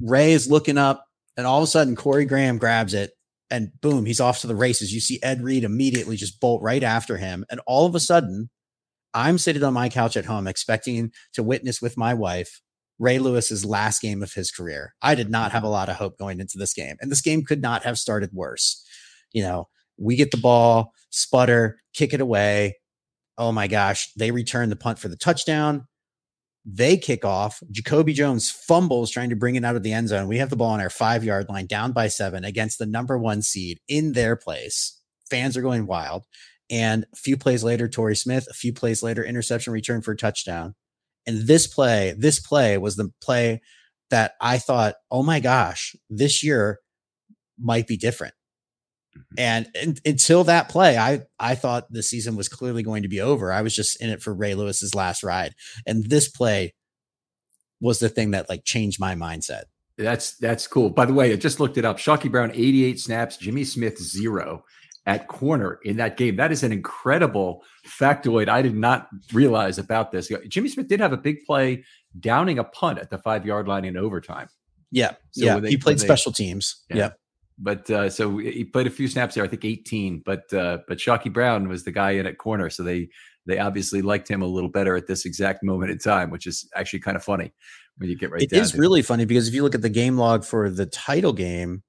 Ray 0.00 0.32
is 0.32 0.50
looking 0.50 0.78
up, 0.78 1.04
and 1.36 1.46
all 1.46 1.58
of 1.58 1.64
a 1.64 1.68
sudden 1.68 1.96
Corey 1.96 2.24
Graham 2.24 2.58
grabs 2.58 2.94
it, 2.94 3.12
and 3.50 3.70
boom, 3.80 4.06
he's 4.06 4.20
off 4.20 4.40
to 4.40 4.46
the 4.46 4.56
races. 4.56 4.92
You 4.92 5.00
see 5.00 5.20
Ed 5.22 5.42
Reed 5.42 5.64
immediately 5.64 6.16
just 6.16 6.40
bolt 6.40 6.62
right 6.62 6.82
after 6.82 7.16
him, 7.16 7.44
and 7.50 7.60
all 7.66 7.86
of 7.86 7.94
a 7.94 8.00
sudden, 8.00 8.50
I'm 9.14 9.38
sitting 9.38 9.62
on 9.62 9.72
my 9.72 9.88
couch 9.88 10.16
at 10.16 10.26
home 10.26 10.46
expecting 10.46 11.12
to 11.34 11.42
witness 11.42 11.80
with 11.80 11.96
my 11.96 12.12
wife 12.12 12.60
Ray 12.98 13.18
Lewis's 13.18 13.64
last 13.64 14.00
game 14.00 14.22
of 14.22 14.32
his 14.32 14.50
career. 14.50 14.94
I 15.02 15.14
did 15.14 15.30
not 15.30 15.52
have 15.52 15.64
a 15.64 15.68
lot 15.68 15.88
of 15.88 15.96
hope 15.96 16.18
going 16.18 16.40
into 16.40 16.58
this 16.58 16.72
game, 16.72 16.96
and 17.00 17.10
this 17.10 17.20
game 17.20 17.44
could 17.44 17.60
not 17.60 17.84
have 17.84 17.98
started 17.98 18.30
worse. 18.32 18.84
You 19.32 19.42
know, 19.42 19.68
we 19.98 20.16
get 20.16 20.30
the 20.30 20.36
ball, 20.36 20.92
sputter, 21.10 21.78
kick 21.94 22.12
it 22.12 22.20
away. 22.20 22.78
Oh 23.38 23.52
my 23.52 23.66
gosh, 23.66 24.10
they 24.16 24.30
return 24.30 24.70
the 24.70 24.76
punt 24.76 24.98
for 24.98 25.08
the 25.08 25.16
touchdown. 25.16 25.86
They 26.64 26.96
kick 26.96 27.24
off. 27.24 27.62
Jacoby 27.70 28.12
Jones 28.12 28.50
fumbles 28.50 29.10
trying 29.10 29.30
to 29.30 29.36
bring 29.36 29.54
it 29.54 29.64
out 29.64 29.76
of 29.76 29.84
the 29.84 29.92
end 29.92 30.08
zone. 30.08 30.26
We 30.26 30.38
have 30.38 30.50
the 30.50 30.56
ball 30.56 30.72
on 30.72 30.80
our 30.80 30.90
five 30.90 31.22
yard 31.22 31.48
line, 31.48 31.66
down 31.66 31.92
by 31.92 32.08
seven 32.08 32.44
against 32.44 32.78
the 32.78 32.86
number 32.86 33.16
one 33.16 33.42
seed 33.42 33.78
in 33.88 34.12
their 34.12 34.34
place. 34.34 35.00
Fans 35.30 35.56
are 35.56 35.62
going 35.62 35.86
wild. 35.86 36.24
And 36.68 37.06
a 37.12 37.16
few 37.16 37.36
plays 37.36 37.62
later, 37.62 37.86
Torrey 37.86 38.16
Smith, 38.16 38.48
a 38.50 38.54
few 38.54 38.72
plays 38.72 39.02
later, 39.02 39.24
interception 39.24 39.72
return 39.72 40.02
for 40.02 40.12
a 40.12 40.16
touchdown. 40.16 40.74
And 41.26 41.46
this 41.46 41.66
play, 41.66 42.14
this 42.16 42.40
play 42.40 42.78
was 42.78 42.96
the 42.96 43.12
play 43.20 43.60
that 44.10 44.34
I 44.40 44.58
thought, 44.58 44.94
oh 45.10 45.22
my 45.22 45.40
gosh, 45.40 45.96
this 46.08 46.42
year 46.42 46.78
might 47.58 47.86
be 47.86 47.96
different. 47.96 48.34
Mm-hmm. 49.16 49.34
And, 49.38 49.68
and, 49.74 50.00
until 50.04 50.44
that 50.44 50.68
play, 50.68 50.98
I 50.98 51.22
I 51.38 51.54
thought 51.54 51.90
the 51.90 52.02
season 52.02 52.36
was 52.36 52.48
clearly 52.48 52.82
going 52.82 53.02
to 53.02 53.08
be 53.08 53.20
over. 53.20 53.52
I 53.52 53.62
was 53.62 53.74
just 53.74 54.00
in 54.00 54.10
it 54.10 54.22
for 54.22 54.34
Ray 54.34 54.54
Lewis's 54.54 54.94
last 54.94 55.22
ride, 55.22 55.54
and 55.86 56.08
this 56.08 56.28
play 56.28 56.74
was 57.80 57.98
the 57.98 58.08
thing 58.08 58.32
that 58.32 58.48
like 58.48 58.64
changed 58.64 59.00
my 59.00 59.14
mindset. 59.14 59.64
That's 59.96 60.36
that's 60.36 60.66
cool. 60.66 60.90
By 60.90 61.06
the 61.06 61.14
way, 61.14 61.32
I 61.32 61.36
just 61.36 61.60
looked 61.60 61.78
it 61.78 61.84
up. 61.84 61.96
Chykie 61.96 62.30
Brown, 62.30 62.52
88 62.52 63.00
snaps, 63.00 63.36
Jimmy 63.38 63.64
Smith 63.64 63.98
zero 63.98 64.64
at 65.06 65.28
corner 65.28 65.78
in 65.84 65.96
that 65.96 66.16
game. 66.16 66.36
That 66.36 66.52
is 66.52 66.62
an 66.62 66.72
incredible 66.72 67.62
factoid. 67.86 68.48
I 68.48 68.60
did 68.60 68.74
not 68.74 69.08
realize 69.32 69.78
about 69.78 70.10
this. 70.10 70.30
Jimmy 70.48 70.68
Smith 70.68 70.88
did 70.88 71.00
have 71.00 71.12
a 71.12 71.16
big 71.16 71.44
play 71.46 71.84
downing 72.18 72.58
a 72.58 72.64
punt 72.64 72.98
at 72.98 73.10
the 73.10 73.18
five 73.18 73.46
yard 73.46 73.68
line 73.68 73.84
in 73.84 73.96
overtime. 73.96 74.48
Yeah, 74.90 75.12
so 75.30 75.44
yeah. 75.44 75.58
They, 75.58 75.70
he 75.70 75.76
played 75.76 76.00
special 76.00 76.32
teams. 76.32 76.84
Yeah. 76.90 76.96
Yep. 76.96 77.18
But 77.58 77.90
uh, 77.90 78.10
so 78.10 78.36
he 78.36 78.64
played 78.64 78.86
a 78.86 78.90
few 78.90 79.08
snaps 79.08 79.34
there. 79.34 79.44
I 79.44 79.48
think 79.48 79.64
18. 79.64 80.22
But 80.24 80.52
uh, 80.52 80.78
but 80.86 80.98
Chykie 80.98 81.32
Brown 81.32 81.68
was 81.68 81.84
the 81.84 81.92
guy 81.92 82.12
in 82.12 82.26
at 82.26 82.36
corner, 82.36 82.68
so 82.68 82.82
they 82.82 83.08
they 83.46 83.58
obviously 83.58 84.02
liked 84.02 84.28
him 84.28 84.42
a 84.42 84.46
little 84.46 84.68
better 84.68 84.94
at 84.96 85.06
this 85.06 85.24
exact 85.24 85.62
moment 85.62 85.90
in 85.90 85.98
time, 85.98 86.30
which 86.30 86.46
is 86.46 86.68
actually 86.74 87.00
kind 87.00 87.16
of 87.16 87.24
funny 87.24 87.54
when 87.96 88.10
you 88.10 88.16
get 88.16 88.30
right. 88.30 88.42
It 88.42 88.52
is 88.52 88.74
really 88.74 89.02
funny 89.02 89.24
because 89.24 89.48
if 89.48 89.54
you 89.54 89.62
look 89.62 89.74
at 89.74 89.82
the 89.82 89.88
game 89.88 90.18
log 90.18 90.44
for 90.44 90.68
the 90.68 90.84
title 90.84 91.32
game, 91.32 91.82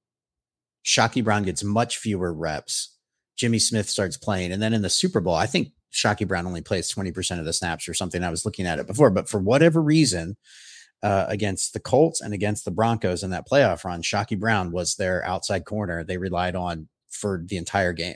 Chykie 0.86 1.24
Brown 1.24 1.44
gets 1.44 1.64
much 1.64 1.98
fewer 1.98 2.34
reps. 2.34 2.97
Jimmy 3.38 3.60
Smith 3.60 3.90
starts 3.90 4.18
playing, 4.18 4.52
and 4.52 4.62
then 4.62 4.74
in 4.74 4.82
the 4.82 4.90
Super 4.90 5.22
Bowl, 5.22 5.36
I 5.36 5.46
think 5.46 5.72
Chykie 5.94 6.28
Brown 6.28 6.48
only 6.48 6.62
plays 6.62 6.94
20% 6.94 7.40
of 7.40 7.46
the 7.46 7.54
snaps 7.54 7.88
or 7.88 7.94
something. 7.94 8.24
I 8.24 8.30
was 8.30 8.46
looking 8.46 8.66
at 8.66 8.80
it 8.80 8.88
before, 8.88 9.10
but 9.10 9.30
for 9.30 9.40
whatever 9.40 9.82
reason, 9.82 10.38
uh, 11.04 11.26
against 11.28 11.74
the 11.74 11.80
Colts 11.80 12.22
and 12.22 12.34
against 12.34 12.66
the 12.66 12.72
Broncos 12.72 13.24
in 13.24 13.30
that 13.30 13.48
playoff 13.48 13.84
run, 13.84 14.02
Chykie 14.02 14.40
Brown 14.40 14.72
was 14.72 14.96
their 14.96 15.24
outside 15.26 15.66
corner 15.66 16.04
they 16.04 16.18
relied 16.18 16.56
on 16.56 16.88
for 17.10 17.44
the 17.46 17.58
entire 17.58 17.94
game. 17.94 18.16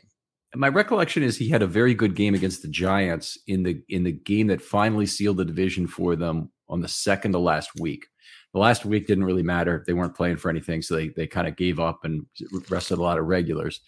My 0.53 0.67
recollection 0.67 1.23
is 1.23 1.37
he 1.37 1.49
had 1.49 1.61
a 1.61 1.67
very 1.67 1.93
good 1.93 2.15
game 2.15 2.33
against 2.33 2.61
the 2.61 2.67
Giants 2.67 3.37
in 3.47 3.63
the 3.63 3.81
in 3.87 4.03
the 4.03 4.11
game 4.11 4.47
that 4.47 4.61
finally 4.61 5.05
sealed 5.05 5.37
the 5.37 5.45
division 5.45 5.87
for 5.87 6.15
them 6.15 6.51
on 6.67 6.81
the 6.81 6.89
second 6.89 7.31
to 7.33 7.39
last 7.39 7.69
week. 7.79 8.07
The 8.53 8.59
last 8.59 8.83
week 8.83 9.07
didn't 9.07 9.23
really 9.23 9.43
matter; 9.43 9.81
they 9.87 9.93
weren't 9.93 10.15
playing 10.15 10.37
for 10.37 10.49
anything, 10.49 10.81
so 10.81 10.95
they 10.95 11.07
they 11.09 11.25
kind 11.25 11.47
of 11.47 11.55
gave 11.55 11.79
up 11.79 12.03
and 12.03 12.25
rested 12.69 12.97
a 12.97 13.01
lot 13.01 13.17
of 13.17 13.27
regulars. 13.27 13.79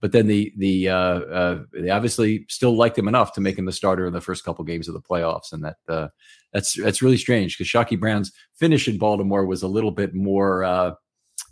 But 0.00 0.12
then 0.12 0.26
the 0.26 0.52
the 0.56 0.88
uh, 0.88 0.94
uh, 0.94 1.62
they 1.72 1.90
obviously 1.90 2.46
still 2.48 2.74
liked 2.74 2.96
him 2.96 3.08
enough 3.08 3.34
to 3.34 3.40
make 3.40 3.58
him 3.58 3.66
the 3.66 3.72
starter 3.72 4.06
in 4.06 4.12
the 4.12 4.20
first 4.20 4.44
couple 4.44 4.64
games 4.64 4.88
of 4.88 4.94
the 4.94 5.00
playoffs, 5.00 5.52
and 5.52 5.62
that 5.62 5.76
uh, 5.88 6.08
that's 6.52 6.74
that's 6.74 7.02
really 7.02 7.18
strange 7.18 7.56
because 7.56 7.70
Chykie 7.70 8.00
Brown's 8.00 8.32
finish 8.58 8.88
in 8.88 8.96
Baltimore 8.96 9.44
was 9.44 9.62
a 9.62 9.68
little 9.68 9.90
bit 9.90 10.14
more 10.14 10.64
uh, 10.64 10.92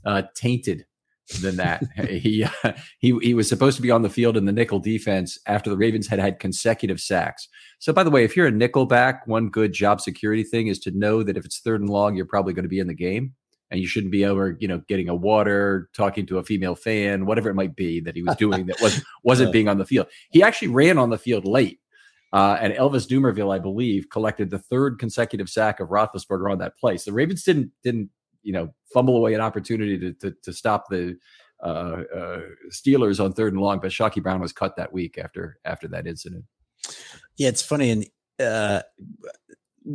uh, 0.06 0.22
tainted 0.34 0.86
than 1.42 1.56
that. 1.56 1.84
he 2.08 2.44
uh, 2.44 2.72
he 2.98 3.18
he 3.20 3.34
was 3.34 3.50
supposed 3.50 3.76
to 3.76 3.82
be 3.82 3.90
on 3.90 4.00
the 4.00 4.08
field 4.08 4.36
in 4.36 4.46
the 4.46 4.52
nickel 4.52 4.80
defense 4.80 5.38
after 5.46 5.68
the 5.68 5.76
Ravens 5.76 6.06
had 6.06 6.18
had 6.18 6.38
consecutive 6.38 7.00
sacks. 7.00 7.48
So, 7.80 7.92
by 7.92 8.02
the 8.02 8.10
way, 8.10 8.24
if 8.24 8.34
you're 8.34 8.46
a 8.46 8.50
nickel 8.50 8.86
back, 8.86 9.26
one 9.26 9.50
good 9.50 9.74
job 9.74 10.00
security 10.00 10.42
thing 10.42 10.68
is 10.68 10.78
to 10.80 10.90
know 10.90 11.22
that 11.22 11.36
if 11.36 11.44
it's 11.44 11.60
third 11.60 11.82
and 11.82 11.90
long, 11.90 12.16
you're 12.16 12.24
probably 12.24 12.54
going 12.54 12.64
to 12.64 12.68
be 12.70 12.80
in 12.80 12.86
the 12.86 12.94
game 12.94 13.34
and 13.70 13.80
you 13.80 13.86
shouldn't 13.86 14.12
be 14.12 14.24
over, 14.24 14.56
you 14.58 14.68
know, 14.68 14.82
getting 14.88 15.08
a 15.08 15.14
water, 15.14 15.90
talking 15.94 16.26
to 16.26 16.38
a 16.38 16.42
female 16.42 16.74
fan, 16.74 17.26
whatever 17.26 17.50
it 17.50 17.54
might 17.54 17.76
be 17.76 18.00
that 18.00 18.16
he 18.16 18.22
was 18.22 18.36
doing 18.36 18.66
that 18.66 18.80
was 18.80 19.04
wasn't 19.22 19.52
being 19.52 19.68
on 19.68 19.78
the 19.78 19.84
field. 19.84 20.06
He 20.30 20.42
actually 20.42 20.68
ran 20.68 20.98
on 20.98 21.10
the 21.10 21.18
field 21.18 21.44
late. 21.44 21.80
Uh, 22.32 22.58
and 22.60 22.74
Elvis 22.74 23.08
Dumervil, 23.08 23.54
I 23.54 23.58
believe, 23.58 24.10
collected 24.10 24.50
the 24.50 24.58
third 24.58 24.98
consecutive 24.98 25.48
sack 25.48 25.80
of 25.80 25.88
Roethlisberger 25.88 26.50
on 26.52 26.58
that 26.58 26.76
play. 26.76 26.98
So 26.98 27.10
the 27.10 27.14
Ravens 27.14 27.42
didn't 27.42 27.72
didn't 27.82 28.10
you 28.42 28.52
know 28.52 28.74
fumble 28.92 29.16
away 29.16 29.34
an 29.34 29.40
opportunity 29.40 29.98
to 29.98 30.12
to, 30.14 30.34
to 30.42 30.52
stop 30.52 30.84
the 30.90 31.16
uh, 31.62 32.02
uh, 32.14 32.40
Steelers 32.70 33.22
on 33.22 33.32
third 33.32 33.52
and 33.52 33.62
long, 33.62 33.80
but 33.80 33.90
Chykie 33.90 34.22
Brown 34.22 34.40
was 34.40 34.52
cut 34.52 34.76
that 34.76 34.92
week 34.92 35.18
after 35.18 35.58
after 35.64 35.88
that 35.88 36.06
incident. 36.06 36.44
Yeah, 37.36 37.48
it's 37.48 37.62
funny, 37.62 37.90
and 37.90 38.06
uh, 38.40 38.82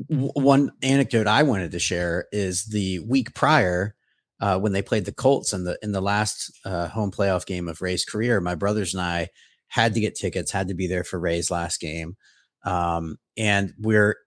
one 0.09 0.71
anecdote 0.81 1.27
I 1.27 1.43
wanted 1.43 1.71
to 1.71 1.79
share 1.79 2.25
is 2.31 2.65
the 2.65 2.99
week 2.99 3.33
prior 3.33 3.95
uh, 4.39 4.59
when 4.59 4.71
they 4.71 4.81
played 4.81 5.05
the 5.05 5.11
Colts 5.11 5.53
in 5.53 5.63
the 5.63 5.77
in 5.83 5.91
the 5.91 6.01
last 6.01 6.51
uh, 6.65 6.87
home 6.87 7.11
playoff 7.11 7.45
game 7.45 7.67
of 7.67 7.81
Ray's 7.81 8.05
career. 8.05 8.41
My 8.41 8.55
brothers 8.55 8.93
and 8.93 9.01
I 9.01 9.29
had 9.67 9.93
to 9.93 9.99
get 9.99 10.15
tickets, 10.15 10.51
had 10.51 10.67
to 10.67 10.73
be 10.73 10.87
there 10.87 11.03
for 11.03 11.19
Ray's 11.19 11.51
last 11.51 11.79
game, 11.79 12.17
um, 12.65 13.17
and 13.37 13.73
we're 13.79 14.17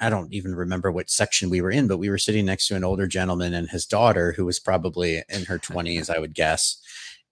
I 0.00 0.10
don't 0.10 0.32
even 0.32 0.54
remember 0.54 0.90
what 0.90 1.10
section 1.10 1.48
we 1.48 1.60
were 1.60 1.70
in, 1.70 1.86
but 1.86 1.98
we 1.98 2.10
were 2.10 2.18
sitting 2.18 2.46
next 2.46 2.66
to 2.68 2.76
an 2.76 2.82
older 2.82 3.06
gentleman 3.06 3.54
and 3.54 3.68
his 3.70 3.86
daughter, 3.86 4.32
who 4.32 4.44
was 4.44 4.58
probably 4.58 5.22
in 5.28 5.44
her 5.44 5.60
20s, 5.60 6.10
I 6.12 6.18
would 6.18 6.34
guess. 6.34 6.80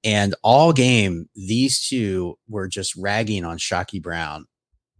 And 0.04 0.36
all 0.44 0.72
game, 0.72 1.28
these 1.34 1.84
two 1.84 2.38
were 2.48 2.68
just 2.68 2.94
ragging 2.94 3.44
on 3.44 3.58
Chykie 3.58 4.00
Brown 4.00 4.46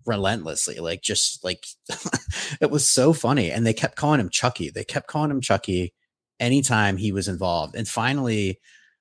relentlessly. 0.09 0.79
Like 0.79 1.03
just 1.03 1.45
like 1.45 1.65
it 2.61 2.71
was 2.71 2.89
so 2.89 3.13
funny. 3.13 3.51
And 3.51 3.67
they 3.67 3.75
kept 3.75 3.97
calling 3.97 4.21
him 4.21 4.31
Chucky. 4.31 4.71
They 4.71 4.85
kept 4.85 5.07
calling 5.07 5.31
him 5.31 5.41
Chucky 5.41 5.95
anytime 6.41 6.97
he 6.97 7.13
was 7.13 7.29
involved. 7.29 7.77
And 7.77 7.87
finally 7.87 8.59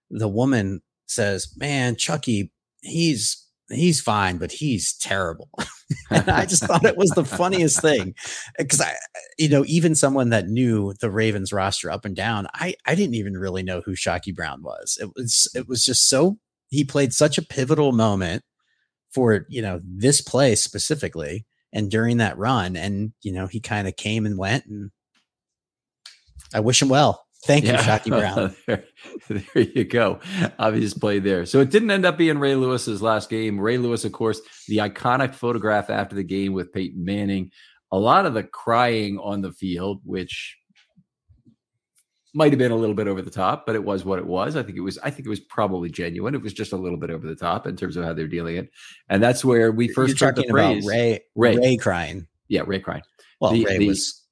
the 0.09 0.27
woman 0.27 0.81
says, 1.07 1.53
Man, 1.57 1.95
Chucky, 1.95 2.51
he's 2.81 3.47
he's 3.69 4.01
fine, 4.01 4.37
but 4.37 4.51
he's 4.51 4.93
terrible. 4.93 5.49
and 6.09 6.29
I 6.29 6.45
just 6.45 6.63
thought 6.63 6.85
it 6.85 6.97
was 6.97 7.09
the 7.11 7.25
funniest 7.25 7.81
thing. 7.81 8.15
Uh, 8.59 8.63
Cause 8.63 8.81
I, 8.81 8.93
you 9.37 9.49
know, 9.49 9.63
even 9.67 9.95
someone 9.95 10.29
that 10.29 10.47
knew 10.47 10.93
the 11.01 11.11
Ravens 11.11 11.51
roster 11.51 11.91
up 11.91 12.05
and 12.05 12.15
down, 12.15 12.47
I, 12.53 12.75
I 12.85 12.95
didn't 12.95 13.15
even 13.15 13.37
really 13.37 13.63
know 13.63 13.81
who 13.81 13.91
Chykie 13.91 14.35
Brown 14.35 14.63
was. 14.63 14.97
It 15.01 15.09
was, 15.15 15.49
it 15.53 15.67
was 15.67 15.83
just 15.83 16.07
so, 16.07 16.37
he 16.69 16.83
played 16.83 17.13
such 17.13 17.37
a 17.37 17.41
pivotal 17.41 17.91
moment 17.91 18.43
for 19.13 19.45
you 19.49 19.61
know 19.61 19.79
this 19.83 20.21
play 20.21 20.55
specifically 20.55 21.45
and 21.73 21.91
during 21.91 22.17
that 22.17 22.37
run 22.37 22.75
and 22.75 23.13
you 23.21 23.31
know 23.31 23.47
he 23.47 23.59
kind 23.59 23.87
of 23.87 23.95
came 23.95 24.25
and 24.25 24.37
went 24.37 24.65
and 24.65 24.91
i 26.53 26.59
wish 26.59 26.81
him 26.81 26.89
well. 26.89 27.23
Thank 27.45 27.65
yeah. 27.65 27.73
you 27.73 27.77
Chykie 27.77 28.09
brown. 28.09 28.55
There, 28.67 28.83
there, 29.29 29.63
you 29.63 29.83
go. 29.83 30.19
Obvious 30.57 30.93
play 30.93 31.19
there. 31.19 31.45
So 31.45 31.59
it 31.59 31.69
didn't 31.69 31.91
end 31.91 32.05
up 32.05 32.17
being 32.17 32.39
ray 32.39 32.55
lewis's 32.55 33.01
last 33.01 33.29
game. 33.29 33.59
Ray 33.59 33.77
lewis 33.77 34.05
of 34.05 34.11
course 34.11 34.41
the 34.67 34.77
iconic 34.77 35.35
photograph 35.35 35.89
after 35.89 36.15
the 36.15 36.23
game 36.23 36.53
with 36.53 36.73
peyton 36.73 37.05
manning. 37.05 37.51
A 37.91 37.97
lot 37.97 38.25
of 38.25 38.33
the 38.33 38.43
crying 38.43 39.19
on 39.19 39.41
the 39.41 39.51
field 39.51 40.01
which 40.03 40.57
might 42.33 42.51
have 42.51 42.59
been 42.59 42.71
a 42.71 42.75
little 42.75 42.95
bit 42.95 43.07
over 43.07 43.21
the 43.21 43.31
top, 43.31 43.65
but 43.65 43.75
it 43.75 43.83
was 43.83 44.05
what 44.05 44.19
it 44.19 44.25
was. 44.25 44.55
I 44.55 44.63
think 44.63 44.77
it 44.77 44.81
was. 44.81 44.97
I 44.99 45.09
think 45.09 45.25
it 45.25 45.29
was 45.29 45.39
probably 45.39 45.89
genuine. 45.89 46.35
It 46.35 46.41
was 46.41 46.53
just 46.53 46.73
a 46.73 46.77
little 46.77 46.97
bit 46.97 47.09
over 47.09 47.27
the 47.27 47.35
top 47.35 47.65
in 47.65 47.75
terms 47.75 47.97
of 47.97 48.03
how 48.03 48.13
they're 48.13 48.27
dealing 48.27 48.57
it, 48.57 48.69
and 49.09 49.21
that's 49.21 49.43
where 49.43 49.71
we 49.71 49.89
1st 49.89 50.19
talking 50.19 50.49
about 50.49 50.83
Ray, 50.83 51.21
Ray, 51.35 51.57
Ray 51.57 51.77
crying. 51.77 52.27
Yeah, 52.47 52.61
Ray 52.65 52.79
crying. 52.79 53.03
Well, 53.39 53.51
the, 53.51 53.65
Ray 53.65 53.77
the, 53.77 53.87
was 53.87 54.23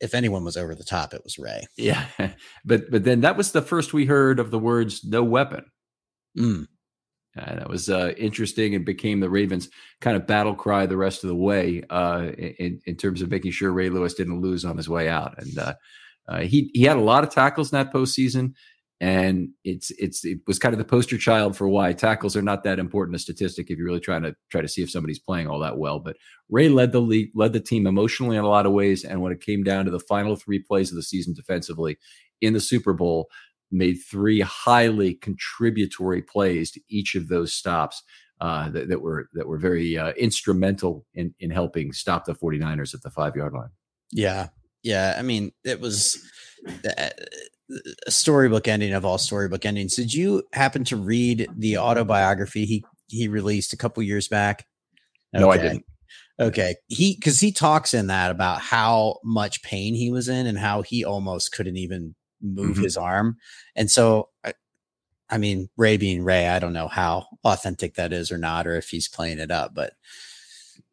if 0.00 0.14
anyone 0.14 0.44
was 0.44 0.56
over 0.56 0.74
the 0.74 0.84
top, 0.84 1.12
it 1.12 1.22
was 1.24 1.38
Ray. 1.38 1.66
Yeah, 1.76 2.06
but 2.64 2.90
but 2.90 3.04
then 3.04 3.20
that 3.22 3.36
was 3.36 3.52
the 3.52 3.62
first 3.62 3.92
we 3.92 4.06
heard 4.06 4.38
of 4.38 4.50
the 4.50 4.58
words 4.58 5.04
"no 5.04 5.22
weapon." 5.22 5.64
Mm. 6.38 6.66
Uh, 7.38 7.54
that 7.54 7.68
was 7.68 7.88
uh, 7.88 8.12
interesting 8.16 8.74
and 8.74 8.84
became 8.84 9.20
the 9.20 9.30
Ravens' 9.30 9.68
kind 10.00 10.16
of 10.16 10.26
battle 10.26 10.54
cry 10.54 10.86
the 10.86 10.96
rest 10.96 11.22
of 11.22 11.28
the 11.28 11.36
way 11.36 11.82
uh, 11.88 12.28
in, 12.36 12.80
in 12.86 12.96
terms 12.96 13.22
of 13.22 13.30
making 13.30 13.52
sure 13.52 13.70
Ray 13.70 13.88
Lewis 13.88 14.14
didn't 14.14 14.40
lose 14.40 14.64
on 14.64 14.76
his 14.76 14.88
way 14.88 15.08
out. 15.08 15.40
And 15.40 15.56
uh, 16.30 16.40
he 16.42 16.70
he 16.72 16.82
had 16.82 16.96
a 16.96 17.00
lot 17.00 17.24
of 17.24 17.30
tackles 17.30 17.72
in 17.72 17.76
that 17.76 17.92
postseason, 17.92 18.54
and 19.00 19.48
it's 19.64 19.90
it's 19.98 20.24
it 20.24 20.38
was 20.46 20.60
kind 20.60 20.72
of 20.72 20.78
the 20.78 20.84
poster 20.84 21.18
child 21.18 21.56
for 21.56 21.68
why 21.68 21.92
tackles 21.92 22.36
are 22.36 22.42
not 22.42 22.62
that 22.62 22.78
important 22.78 23.16
a 23.16 23.18
statistic 23.18 23.68
if 23.68 23.76
you're 23.76 23.86
really 23.86 24.00
trying 24.00 24.22
to 24.22 24.34
try 24.48 24.60
to 24.60 24.68
see 24.68 24.80
if 24.80 24.90
somebody's 24.90 25.18
playing 25.18 25.48
all 25.48 25.58
that 25.58 25.76
well. 25.76 25.98
But 25.98 26.16
Ray 26.48 26.68
led 26.68 26.92
the 26.92 27.00
league, 27.00 27.30
led 27.34 27.52
the 27.52 27.60
team 27.60 27.84
emotionally 27.84 28.36
in 28.36 28.44
a 28.44 28.48
lot 28.48 28.64
of 28.64 28.72
ways, 28.72 29.02
and 29.02 29.20
when 29.20 29.32
it 29.32 29.40
came 29.40 29.64
down 29.64 29.86
to 29.86 29.90
the 29.90 29.98
final 29.98 30.36
three 30.36 30.60
plays 30.60 30.90
of 30.90 30.96
the 30.96 31.02
season 31.02 31.34
defensively 31.34 31.98
in 32.40 32.52
the 32.52 32.60
Super 32.60 32.92
Bowl 32.92 33.28
made 33.72 33.96
three 34.08 34.40
highly 34.40 35.14
contributory 35.14 36.22
plays 36.22 36.70
to 36.72 36.80
each 36.88 37.14
of 37.14 37.28
those 37.28 37.52
stops 37.52 38.02
uh, 38.40 38.68
that, 38.70 38.88
that, 38.88 39.02
were 39.02 39.28
that 39.34 39.46
were 39.46 39.58
very 39.58 39.98
uh, 39.98 40.12
instrumental 40.12 41.04
in 41.14 41.34
in 41.40 41.50
helping 41.50 41.92
stop 41.92 42.24
the 42.24 42.34
49ers 42.34 42.94
at 42.94 43.02
the 43.02 43.10
five 43.10 43.34
yard 43.34 43.52
line. 43.52 43.70
Yeah, 44.12 44.48
yeah. 44.82 45.14
I 45.18 45.22
mean, 45.22 45.52
it 45.64 45.80
was 45.80 46.18
a 46.84 48.10
storybook 48.10 48.68
ending 48.68 48.92
of 48.92 49.04
all 49.04 49.18
storybook 49.18 49.64
endings. 49.64 49.96
Did 49.96 50.12
you 50.12 50.42
happen 50.52 50.84
to 50.84 50.96
read 50.96 51.48
the 51.56 51.78
autobiography 51.78 52.64
he 52.64 52.84
he 53.08 53.28
released 53.28 53.72
a 53.72 53.76
couple 53.76 54.02
years 54.02 54.28
back? 54.28 54.66
Okay. 55.34 55.40
No, 55.40 55.50
I 55.50 55.58
didn't. 55.58 55.84
Okay. 56.40 56.74
He 56.88 57.16
because 57.16 57.40
he 57.40 57.52
talks 57.52 57.94
in 57.94 58.08
that 58.08 58.30
about 58.30 58.60
how 58.60 59.18
much 59.24 59.62
pain 59.62 59.94
he 59.94 60.10
was 60.10 60.28
in 60.28 60.46
and 60.46 60.58
how 60.58 60.82
he 60.82 61.04
almost 61.04 61.52
couldn't 61.52 61.76
even 61.76 62.14
move 62.40 62.76
mm-hmm. 62.76 62.84
his 62.84 62.96
arm. 62.96 63.36
And 63.76 63.90
so, 63.90 64.30
I, 64.44 64.54
I 65.28 65.38
mean, 65.38 65.68
Ray 65.76 65.96
being 65.96 66.24
Ray, 66.24 66.48
I 66.48 66.58
don't 66.58 66.72
know 66.72 66.88
how 66.88 67.26
authentic 67.44 67.94
that 67.94 68.12
is 68.12 68.32
or 68.32 68.38
not, 68.38 68.66
or 68.66 68.76
if 68.76 68.88
he's 68.88 69.08
playing 69.08 69.38
it 69.38 69.50
up, 69.50 69.74
but 69.74 69.92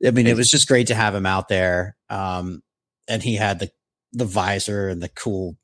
I 0.05 0.11
mean, 0.11 0.27
it 0.27 0.35
was 0.35 0.51
just 0.51 0.67
great 0.67 0.87
to 0.87 0.95
have 0.95 1.15
him 1.15 1.25
out 1.25 1.47
there. 1.47 1.95
Um, 2.09 2.61
and 3.07 3.23
he 3.23 3.35
had 3.35 3.59
the, 3.59 3.71
the 4.13 4.25
visor 4.25 4.89
and 4.89 5.01
the 5.01 5.09
cool, 5.09 5.57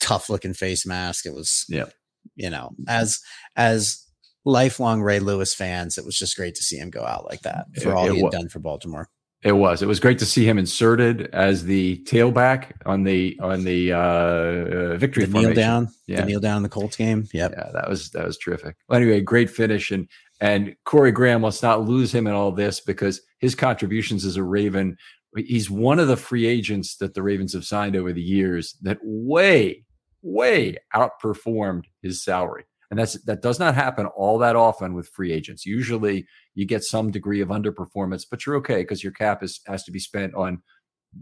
tough 0.00 0.28
looking 0.28 0.54
face 0.54 0.86
mask. 0.86 1.26
It 1.26 1.34
was, 1.34 1.64
yeah, 1.68 1.86
you 2.34 2.50
know, 2.50 2.70
as, 2.88 3.20
as 3.56 4.04
lifelong 4.44 5.02
Ray 5.02 5.20
Lewis 5.20 5.54
fans, 5.54 5.98
it 5.98 6.04
was 6.04 6.18
just 6.18 6.36
great 6.36 6.54
to 6.54 6.62
see 6.62 6.76
him 6.76 6.90
go 6.90 7.04
out 7.04 7.26
like 7.26 7.42
that 7.42 7.66
for 7.82 7.94
all 7.94 8.08
he 8.08 8.20
had 8.20 8.30
done 8.30 8.48
for 8.48 8.60
Baltimore. 8.60 9.08
It 9.42 9.52
was. 9.52 9.82
It 9.82 9.86
was 9.86 10.00
great 10.00 10.18
to 10.20 10.26
see 10.26 10.48
him 10.48 10.58
inserted 10.58 11.28
as 11.32 11.64
the 11.64 12.02
tailback 12.04 12.72
on 12.86 13.04
the 13.04 13.38
on 13.40 13.64
the 13.64 13.92
uh, 13.92 13.98
uh 13.98 14.96
victory 14.96 15.24
the 15.24 15.38
kneel 15.38 15.54
down. 15.54 15.88
Yeah, 16.06 16.22
the 16.22 16.26
kneel 16.26 16.40
down 16.40 16.56
in 16.58 16.62
the 16.62 16.68
Colts 16.68 16.96
game. 16.96 17.28
Yep. 17.32 17.52
Yeah, 17.56 17.70
that 17.74 17.88
was 17.88 18.10
that 18.10 18.26
was 18.26 18.38
terrific. 18.38 18.76
Well, 18.88 19.00
anyway, 19.00 19.20
great 19.20 19.50
finish 19.50 19.90
and 19.90 20.08
and 20.40 20.74
Corey 20.84 21.12
Graham. 21.12 21.42
Let's 21.42 21.62
not 21.62 21.86
lose 21.86 22.12
him 22.12 22.26
in 22.26 22.32
all 22.32 22.50
this 22.50 22.80
because 22.80 23.20
his 23.38 23.54
contributions 23.54 24.24
as 24.24 24.36
a 24.36 24.42
Raven. 24.42 24.96
He's 25.36 25.70
one 25.70 25.98
of 25.98 26.08
the 26.08 26.16
free 26.16 26.46
agents 26.46 26.96
that 26.96 27.14
the 27.14 27.22
Ravens 27.22 27.52
have 27.52 27.64
signed 27.64 27.96
over 27.96 28.12
the 28.12 28.22
years 28.22 28.76
that 28.82 28.98
way, 29.02 29.84
way 30.22 30.76
outperformed 30.94 31.84
his 32.02 32.22
salary 32.22 32.64
and 32.90 32.98
that's 32.98 33.14
that 33.24 33.42
does 33.42 33.58
not 33.58 33.74
happen 33.74 34.06
all 34.06 34.38
that 34.38 34.56
often 34.56 34.94
with 34.94 35.08
free 35.08 35.32
agents. 35.32 35.66
Usually, 35.66 36.26
you 36.54 36.66
get 36.66 36.84
some 36.84 37.10
degree 37.10 37.40
of 37.40 37.48
underperformance, 37.48 38.24
but 38.30 38.46
you're 38.46 38.56
okay 38.56 38.82
because 38.82 39.02
your 39.02 39.12
cap 39.12 39.42
is 39.42 39.60
has 39.66 39.84
to 39.84 39.90
be 39.90 39.98
spent 39.98 40.34
on, 40.34 40.62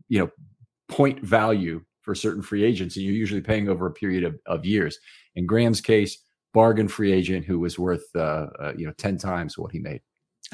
you 0.08 0.18
know, 0.18 0.30
point 0.88 1.24
value 1.24 1.82
for 2.02 2.14
certain 2.14 2.42
free 2.42 2.64
agents, 2.64 2.96
and 2.96 3.04
you're 3.04 3.14
usually 3.14 3.40
paying 3.40 3.68
over 3.68 3.86
a 3.86 3.92
period 3.92 4.24
of, 4.24 4.38
of 4.46 4.66
years. 4.66 4.98
In 5.36 5.46
Graham's 5.46 5.80
case, 5.80 6.18
bargain 6.52 6.88
free 6.88 7.12
agent 7.12 7.46
who 7.46 7.58
was 7.58 7.78
worth 7.78 8.04
uh, 8.14 8.46
uh, 8.60 8.72
you 8.76 8.86
know 8.86 8.92
ten 8.98 9.16
times 9.16 9.56
what 9.56 9.72
he 9.72 9.78
made. 9.78 10.02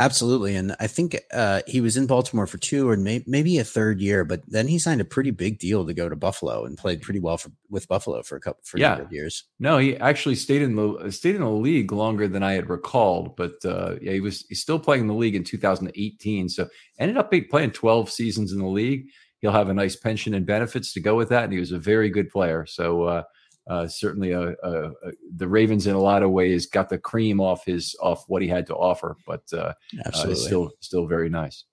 Absolutely, 0.00 0.56
and 0.56 0.74
I 0.80 0.86
think 0.86 1.20
uh, 1.30 1.60
he 1.66 1.82
was 1.82 1.98
in 1.98 2.06
Baltimore 2.06 2.46
for 2.46 2.56
two 2.56 2.88
or 2.88 2.96
may- 2.96 3.22
maybe 3.26 3.58
a 3.58 3.64
third 3.64 4.00
year, 4.00 4.24
but 4.24 4.40
then 4.48 4.66
he 4.66 4.78
signed 4.78 5.02
a 5.02 5.04
pretty 5.04 5.30
big 5.30 5.58
deal 5.58 5.84
to 5.84 5.92
go 5.92 6.08
to 6.08 6.16
Buffalo 6.16 6.64
and 6.64 6.78
played 6.78 7.02
pretty 7.02 7.20
well 7.20 7.36
for, 7.36 7.50
with 7.68 7.86
Buffalo 7.86 8.22
for 8.22 8.34
a 8.34 8.40
couple 8.40 8.62
for 8.64 8.78
yeah. 8.78 9.02
years. 9.10 9.44
No, 9.58 9.76
he 9.76 9.98
actually 9.98 10.36
stayed 10.36 10.62
in 10.62 10.74
the 10.74 11.10
stayed 11.10 11.34
in 11.34 11.42
the 11.42 11.50
league 11.50 11.92
longer 11.92 12.28
than 12.28 12.42
I 12.42 12.54
had 12.54 12.70
recalled, 12.70 13.36
but 13.36 13.62
uh, 13.62 13.96
yeah, 14.00 14.12
he 14.12 14.20
was 14.20 14.46
he's 14.48 14.62
still 14.62 14.78
playing 14.78 15.02
in 15.02 15.08
the 15.08 15.12
league 15.12 15.34
in 15.34 15.44
2018. 15.44 16.48
So 16.48 16.66
ended 16.98 17.18
up 17.18 17.30
playing 17.50 17.72
12 17.72 18.10
seasons 18.10 18.52
in 18.52 18.58
the 18.58 18.66
league. 18.66 19.04
He'll 19.40 19.52
have 19.52 19.68
a 19.68 19.74
nice 19.74 19.96
pension 19.96 20.32
and 20.32 20.46
benefits 20.46 20.94
to 20.94 21.00
go 21.00 21.14
with 21.14 21.28
that, 21.28 21.44
and 21.44 21.52
he 21.52 21.60
was 21.60 21.72
a 21.72 21.78
very 21.78 22.08
good 22.08 22.30
player. 22.30 22.64
So. 22.64 23.02
Uh, 23.02 23.22
uh, 23.68 23.86
certainly 23.86 24.32
a, 24.32 24.54
a, 24.62 24.90
a, 24.90 25.12
the 25.36 25.48
Ravens 25.48 25.86
in 25.86 25.94
a 25.94 26.00
lot 26.00 26.22
of 26.22 26.30
ways 26.30 26.66
got 26.66 26.88
the 26.88 26.98
cream 26.98 27.40
off 27.40 27.64
his 27.64 27.94
off 28.00 28.24
what 28.28 28.42
he 28.42 28.48
had 28.48 28.66
to 28.66 28.74
offer, 28.74 29.16
but 29.26 29.42
uh, 29.52 29.72
uh, 30.04 30.34
still 30.34 30.70
still 30.80 31.06
very 31.06 31.28
nice. 31.28 31.64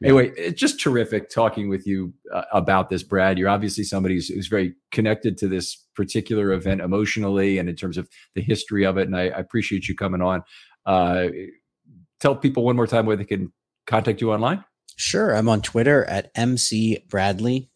Yeah. 0.00 0.08
Anyway, 0.08 0.32
it's 0.36 0.60
just 0.60 0.80
terrific 0.80 1.30
talking 1.30 1.68
with 1.68 1.86
you 1.86 2.12
uh, 2.32 2.42
about 2.52 2.90
this, 2.90 3.02
Brad. 3.02 3.38
You're 3.38 3.48
obviously 3.48 3.84
somebody 3.84 4.16
who's, 4.16 4.28
who's, 4.28 4.48
very 4.48 4.74
connected 4.90 5.38
to 5.38 5.48
this 5.48 5.86
particular 5.94 6.52
event 6.52 6.80
emotionally 6.80 7.58
and 7.58 7.68
in 7.68 7.76
terms 7.76 7.96
of 7.96 8.08
the 8.34 8.42
history 8.42 8.84
of 8.84 8.98
it, 8.98 9.06
and 9.06 9.16
I, 9.16 9.28
I 9.28 9.38
appreciate 9.38 9.86
you 9.88 9.94
coming 9.94 10.20
on. 10.20 10.42
Uh, 10.84 11.28
tell 12.20 12.34
people 12.34 12.64
one 12.64 12.76
more 12.76 12.88
time 12.88 13.06
where 13.06 13.16
they 13.16 13.24
can 13.24 13.52
contact 13.86 14.20
you 14.20 14.32
online. 14.32 14.64
Sure, 14.96 15.34
I'm 15.34 15.48
on 15.48 15.62
Twitter 15.62 16.04
at 16.04 16.30
MC 16.34 17.04
Bradley. 17.08 17.70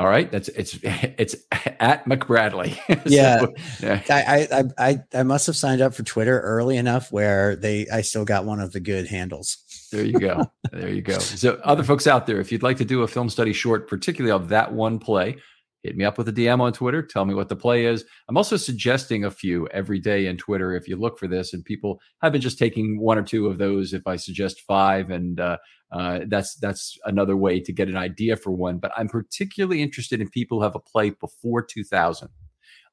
All 0.00 0.08
right, 0.08 0.32
that's 0.32 0.48
it's 0.48 0.78
it's 0.82 1.36
at 1.52 2.06
McBradley. 2.06 2.74
yeah, 3.04 3.44
yeah. 3.82 4.00
I, 4.08 4.48
I 4.50 4.64
I 4.78 4.98
I 5.12 5.22
must 5.24 5.46
have 5.46 5.56
signed 5.56 5.82
up 5.82 5.92
for 5.92 6.02
Twitter 6.02 6.40
early 6.40 6.78
enough 6.78 7.12
where 7.12 7.54
they 7.54 7.86
I 7.92 8.00
still 8.00 8.24
got 8.24 8.46
one 8.46 8.60
of 8.60 8.72
the 8.72 8.80
good 8.80 9.08
handles. 9.08 9.58
There 9.92 10.02
you 10.02 10.18
go. 10.18 10.50
there 10.72 10.88
you 10.88 11.02
go. 11.02 11.18
So, 11.18 11.60
other 11.64 11.82
folks 11.82 12.06
out 12.06 12.26
there, 12.26 12.40
if 12.40 12.50
you'd 12.50 12.62
like 12.62 12.78
to 12.78 12.84
do 12.86 13.02
a 13.02 13.08
film 13.08 13.28
study 13.28 13.52
short, 13.52 13.88
particularly 13.88 14.32
of 14.32 14.48
that 14.48 14.72
one 14.72 15.00
play, 15.00 15.36
hit 15.82 15.96
me 15.96 16.04
up 16.04 16.18
with 16.18 16.28
a 16.28 16.32
DM 16.32 16.60
on 16.60 16.72
Twitter. 16.72 17.02
Tell 17.02 17.24
me 17.24 17.34
what 17.34 17.48
the 17.48 17.56
play 17.56 17.86
is. 17.86 18.04
I'm 18.28 18.36
also 18.36 18.56
suggesting 18.56 19.24
a 19.24 19.30
few 19.30 19.66
every 19.68 19.98
day 19.98 20.26
in 20.26 20.36
Twitter 20.36 20.74
if 20.74 20.86
you 20.88 20.96
look 20.96 21.18
for 21.18 21.26
this. 21.26 21.52
And 21.52 21.64
people 21.64 22.00
have 22.22 22.32
been 22.32 22.40
just 22.40 22.58
taking 22.58 23.00
one 23.00 23.18
or 23.18 23.22
two 23.22 23.46
of 23.46 23.58
those. 23.58 23.92
If 23.92 24.06
I 24.06 24.16
suggest 24.16 24.62
five, 24.62 25.10
and 25.10 25.40
uh, 25.40 25.56
uh, 25.92 26.20
that's 26.28 26.56
that's 26.56 26.98
another 27.04 27.36
way 27.36 27.60
to 27.60 27.72
get 27.72 27.88
an 27.88 27.96
idea 27.96 28.36
for 28.36 28.50
one. 28.50 28.78
But 28.78 28.92
I'm 28.96 29.08
particularly 29.08 29.82
interested 29.82 30.20
in 30.20 30.28
people 30.28 30.58
who 30.58 30.64
have 30.64 30.76
a 30.76 30.80
play 30.80 31.10
before 31.10 31.62
2000. 31.62 32.28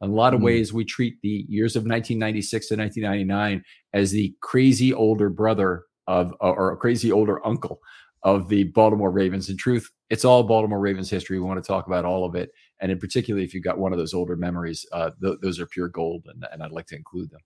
In 0.02 0.10
a 0.10 0.14
lot 0.14 0.34
of 0.34 0.42
mm. 0.42 0.44
ways, 0.44 0.74
we 0.74 0.86
treat 0.86 1.16
the 1.22 1.46
years 1.48 1.76
of 1.76 1.82
1996 1.82 2.68
to 2.68 2.76
1999 2.76 3.64
as 3.94 4.12
the 4.12 4.36
crazy 4.42 4.94
older 4.94 5.30
brother 5.30 5.84
of, 6.08 6.34
or 6.40 6.72
a 6.72 6.78
crazy 6.78 7.12
older 7.12 7.46
uncle 7.46 7.80
of 8.24 8.50
the 8.50 8.66
Baltimore 8.66 9.12
Ravens. 9.12 9.50
In 9.50 9.58
truth, 9.58 9.90
it's 10.10 10.26
all 10.26 10.44
Baltimore 10.44 10.80
Ravens 10.80 11.10
history. 11.10 11.40
We 11.40 11.46
want 11.46 11.64
to 11.64 11.68
talk 11.68 11.88
about 11.88 12.06
all 12.06 12.26
of 12.26 12.36
it. 12.36 12.52
And 12.80 12.92
in 12.92 13.00
particular, 13.00 13.42
if 13.42 13.54
you've 13.54 13.64
got 13.64 13.78
one 13.78 13.92
of 13.92 14.00
those 14.00 14.14
older 14.14 14.36
memories, 14.36 14.86
uh, 14.92 15.12
th- 15.22 15.38
those 15.42 15.60
are 15.60 15.66
pure 15.66 15.90
gold, 15.90 16.28
and, 16.28 16.46
and 16.52 16.64
I'd 16.64 16.72
like 16.72 16.88
to 16.88 16.96
include 16.96 17.32
them. 17.32 17.42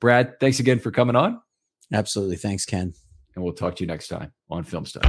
Brad, 0.00 0.38
thanks 0.40 0.60
again 0.60 0.78
for 0.78 0.90
coming 0.90 1.16
on. 1.16 1.40
Absolutely. 1.92 2.36
Thanks, 2.36 2.64
Ken. 2.64 2.92
And 3.34 3.44
we'll 3.44 3.54
talk 3.54 3.76
to 3.76 3.84
you 3.84 3.88
next 3.88 4.08
time 4.08 4.32
on 4.50 4.64
Film 4.64 4.84
Study. 4.84 5.08